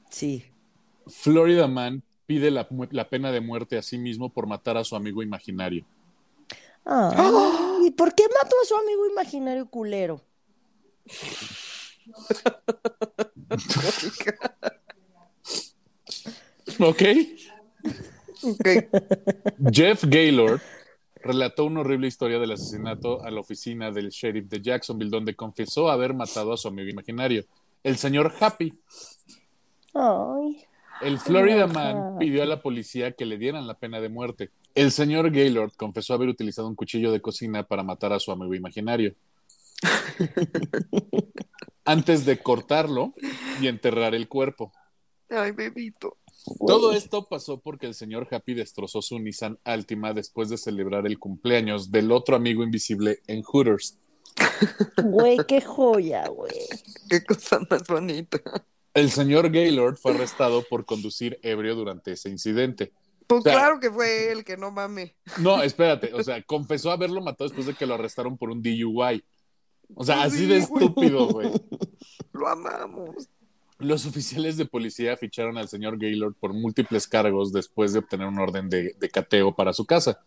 [0.09, 0.43] Sí.
[1.07, 5.23] Florida Man pide la pena de muerte a sí mismo por matar a su amigo
[5.23, 5.85] imaginario.
[7.83, 10.21] ¿Y por qué mató a su amigo imaginario culero?
[16.79, 17.03] ¿Ok?
[18.43, 18.67] Ok.
[19.71, 20.61] Jeff Gaylord
[21.21, 25.89] relató una horrible historia del asesinato a la oficina del sheriff de Jacksonville, donde confesó
[25.89, 27.45] haber matado a su amigo imaginario,
[27.83, 28.73] el señor Happy.
[29.93, 30.65] Ay.
[31.01, 31.67] El Florida.
[31.67, 34.51] Man pidió a la policía que le dieran la pena de muerte.
[34.75, 38.53] El señor Gaylord confesó haber utilizado un cuchillo de cocina para matar a su amigo
[38.53, 39.15] imaginario.
[41.85, 43.13] Antes de cortarlo
[43.61, 44.71] y enterrar el cuerpo.
[45.29, 46.17] Ay, bebito.
[46.65, 51.19] Todo esto pasó porque el señor Happy destrozó su Nissan Altima después de celebrar el
[51.19, 53.97] cumpleaños del otro amigo invisible en Hooters.
[55.03, 56.67] Güey, qué joya, güey.
[57.09, 58.39] Qué cosa más bonita.
[58.93, 62.91] El señor Gaylord fue arrestado por conducir ebrio durante ese incidente.
[63.27, 65.15] Pues O sea- claro que fue él, que no mame.
[65.37, 69.23] No, espérate, o sea, confesó haberlo matado después de que lo arrestaron por un DUI.
[69.95, 71.51] O sea, así sí, de estúpido, güey.
[72.33, 73.27] Lo amamos.
[73.77, 78.37] Los oficiales de policía ficharon al señor Gaylord por múltiples cargos después de obtener un
[78.39, 80.19] orden de, de cateo para su casa,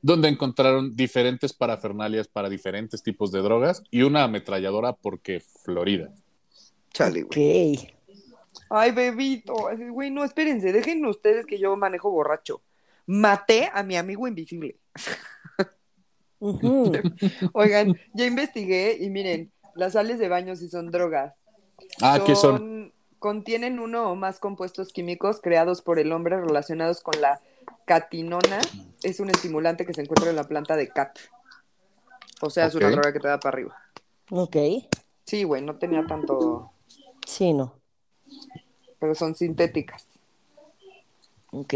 [0.00, 6.14] donde encontraron diferentes parafernalias para diferentes tipos de drogas y una ametralladora porque Florida.
[6.92, 7.93] Chale, güey.
[8.76, 9.68] Ay, bebito.
[9.68, 10.72] Ay, Güey, no, espérense.
[10.72, 12.60] Dejen ustedes que yo manejo borracho.
[13.06, 14.78] Maté a mi amigo invisible.
[17.52, 21.34] Oigan, ya investigué y miren, las sales de baño sí son drogas.
[22.02, 22.92] Ah, ¿qué son?
[23.20, 27.40] Contienen uno o más compuestos químicos creados por el hombre relacionados con la
[27.84, 28.60] catinona.
[29.04, 31.16] Es un estimulante que se encuentra en la planta de cat.
[32.40, 33.76] O sea, es una droga que te da para arriba.
[34.30, 34.56] Ok.
[35.24, 36.72] Sí, güey, no tenía tanto,
[37.24, 37.83] Sí, no.
[39.04, 40.06] Pero son sintéticas.
[41.50, 41.74] Ok.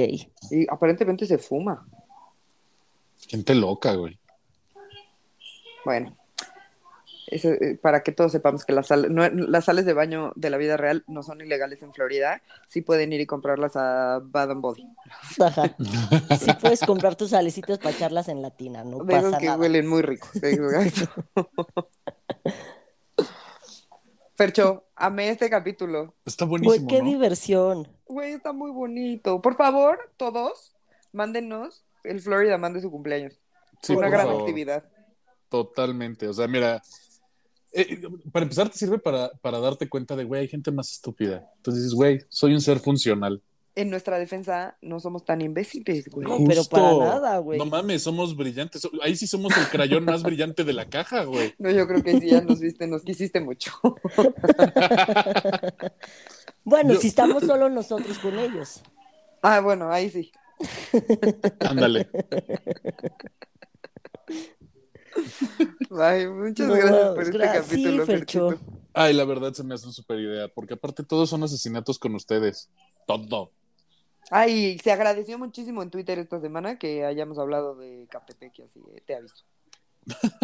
[0.50, 1.86] Y aparentemente se fuma.
[3.28, 4.18] Gente loca, güey.
[5.84, 6.16] Bueno,
[7.26, 10.48] eso, eh, para que todos sepamos que las, sal- no- las sales de baño de
[10.48, 14.52] la vida real no son ilegales en Florida, sí pueden ir y comprarlas a Bad
[14.52, 14.86] and Body.
[15.38, 15.76] Ajá.
[16.40, 19.58] Sí puedes comprar tus salecitas para echarlas en latina, no esos pasa que nada.
[19.58, 20.28] huelen muy rico.
[24.38, 26.14] Fercho, amé este capítulo.
[26.24, 27.08] Está Güey, buenísimo, qué ¿no?
[27.08, 27.88] diversión.
[28.06, 29.42] Güey, está muy bonito.
[29.42, 30.76] Por favor, todos,
[31.12, 33.40] mándenos el Florida Man de su cumpleaños.
[33.82, 34.42] Sí, Una gran favor.
[34.42, 34.84] actividad.
[35.48, 36.28] Totalmente.
[36.28, 36.80] O sea, mira,
[37.72, 41.50] eh, para empezar te sirve para, para darte cuenta de, güey, hay gente más estúpida.
[41.56, 43.42] Entonces dices, güey, soy un ser funcional.
[43.78, 46.26] En nuestra defensa, no somos tan imbéciles, güey.
[46.26, 47.60] No, pero para nada, güey.
[47.60, 48.88] No mames, somos brillantes.
[49.02, 51.54] Ahí sí somos el crayón más brillante de la caja, güey.
[51.58, 53.70] No, yo creo que sí, ya nos viste, nos quisiste mucho.
[56.64, 58.82] Bueno, Yo- si estamos solo nosotros con ellos.
[59.40, 60.30] Ah, bueno, ahí sí.
[61.60, 62.10] Ándale.
[65.98, 68.06] Ay, muchas No, gracias por este capítulo.
[68.06, 68.58] Ferchito.
[68.92, 72.14] Ay, la verdad se me hace una super idea, porque aparte todos son asesinatos con
[72.14, 72.68] ustedes.
[73.06, 73.52] Todo.
[74.30, 78.80] Ay, se agradeció muchísimo en Twitter esta semana que hayamos hablado de Catepec y así,
[78.94, 79.44] eh, te aviso.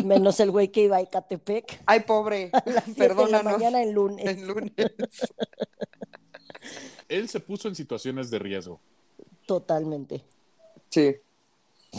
[0.04, 3.52] Menos el güey que iba a Ecatepec Ay, pobre, a las 7 de la perdónanos.
[3.54, 4.26] mañana el lunes.
[4.26, 4.72] El lunes.
[7.08, 8.80] Él se puso en situaciones de riesgo.
[9.46, 10.24] Totalmente.
[10.88, 11.16] Sí.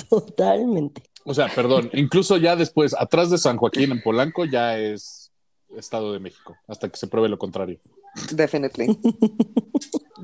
[0.10, 1.04] Totalmente.
[1.24, 5.32] O sea, perdón, incluso ya después, atrás de San Joaquín en Polanco, ya es
[5.76, 7.80] Estado de México, hasta que se pruebe lo contrario.
[8.32, 8.88] Definitely.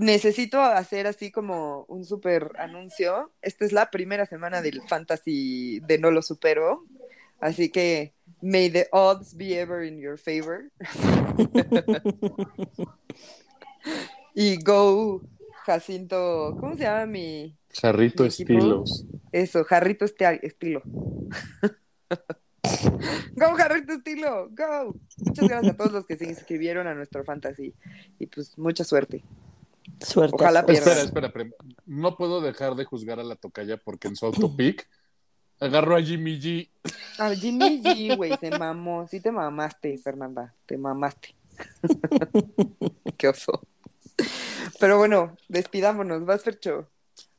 [0.02, 3.32] Necesito hacer así como un super anuncio.
[3.44, 6.88] Esta es la primera semana del Fantasy de No Lo Supero.
[7.40, 10.72] Así que, may the odds be ever in your favor.
[14.34, 15.22] y go,
[15.68, 16.58] Jacinto.
[16.60, 17.56] ¿Cómo se llama mi.
[17.80, 19.06] Jarrito Mi estilos.
[19.32, 20.82] Eso, Jarrito este estilo.
[23.36, 24.96] Go, Jarrito estilo, go.
[25.18, 27.74] Muchas gracias a todos los que se inscribieron a nuestro fantasy.
[28.20, 29.24] Y pues mucha suerte.
[30.02, 30.36] Suerte.
[30.36, 30.92] Ojalá a pierda.
[30.92, 31.50] Espera, espera, espera.
[31.86, 34.88] No puedo dejar de juzgar a la tocaya porque en su autopic
[35.60, 36.70] agarró a Jimmy G.
[37.20, 39.08] Ah, Jimmy G, güey, se mamó.
[39.08, 40.54] Sí te mamaste, Fernanda.
[40.66, 41.36] Te mamaste.
[43.18, 43.62] Qué oso.
[44.80, 46.26] Pero bueno, despidámonos.
[46.26, 46.90] Vas, Fercho.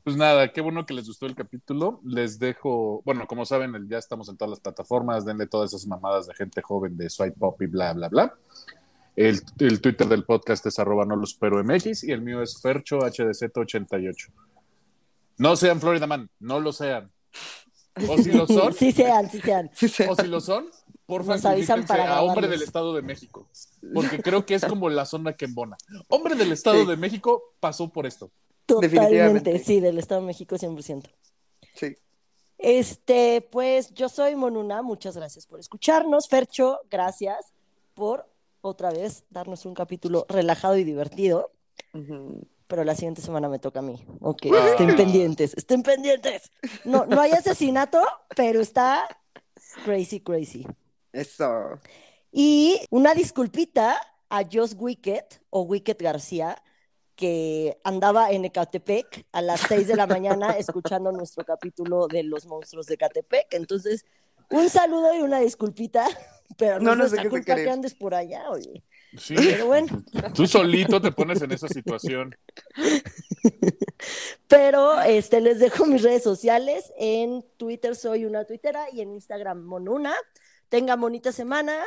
[0.04, 2.00] Pues nada, qué bueno que les gustó el capítulo.
[2.04, 5.24] Les dejo, bueno, como saben, ya estamos en todas las plataformas.
[5.24, 8.34] Denle todas esas mamadas de gente joven de Swipe Pop y bla, bla, bla.
[9.14, 12.60] El, el Twitter del podcast es arroba no lo supero MX y el mío es
[12.60, 14.30] Fercho HDZ88.
[15.38, 17.10] No sean Florida Man, no lo sean.
[18.08, 19.70] O si lo son, Sí sean, sí sean.
[20.08, 20.66] O si lo son,
[21.04, 23.48] porfa, Nos avisan para a Hombre del Estado de México.
[23.92, 25.76] Porque creo que es como la zona que embona.
[26.08, 26.86] Hombre del Estado Sí.
[26.86, 28.30] de México pasó por esto.
[28.64, 29.58] Totalmente, Definitivamente.
[29.58, 31.10] sí, del Estado de México 100%.
[31.74, 31.96] Sí.
[32.56, 36.28] Este, pues yo soy Monuna, muchas gracias por escucharnos.
[36.28, 37.52] Fercho, gracias
[37.94, 38.26] por
[38.62, 41.52] otra vez darnos un capítulo relajado y divertido.
[42.66, 44.02] Pero la siguiente semana me toca a mí.
[44.20, 44.68] Ok, Ah.
[44.70, 46.50] estén pendientes, estén pendientes.
[46.84, 48.00] No, no hay asesinato,
[48.34, 49.06] pero está
[49.84, 50.66] crazy, crazy.
[51.12, 51.78] Eso.
[52.30, 54.00] Y una disculpita
[54.30, 56.62] a Joss Wicked o Wicked García,
[57.14, 62.46] que andaba en Ecatepec a las 6 de la mañana escuchando nuestro capítulo de los
[62.46, 63.52] monstruos de Ecatepec.
[63.52, 64.06] Entonces,
[64.50, 66.06] un saludo y una disculpita,
[66.56, 68.82] pero no, No es nos nuestra dejes de culpa que andes por allá, oye.
[69.16, 70.02] Sí, Pero bueno,
[70.34, 72.34] tú solito te pones en esa situación.
[74.48, 76.92] pero este, les dejo mis redes sociales.
[76.96, 80.14] En Twitter soy una tuitera y en Instagram monuna.
[80.70, 81.78] Tengan bonita semana,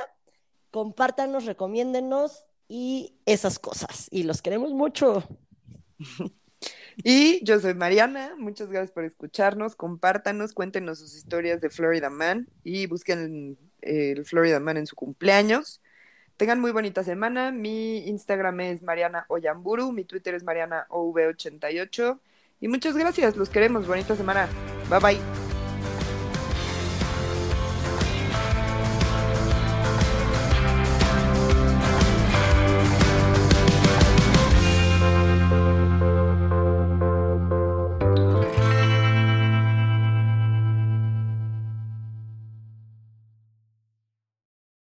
[0.69, 4.07] compártanos, recomiéndennos y esas cosas.
[4.11, 5.23] Y los queremos mucho.
[6.97, 12.47] Y yo soy Mariana, muchas gracias por escucharnos, compártanos, cuéntenos sus historias de Florida Man
[12.63, 15.81] y busquen el Florida Man en su cumpleaños.
[16.37, 22.19] Tengan muy bonita semana, mi Instagram es Mariana Oyamburu, mi Twitter es Mariana OV88
[22.59, 24.49] y muchas gracias, los queremos, bonita semana,
[24.89, 25.44] bye bye.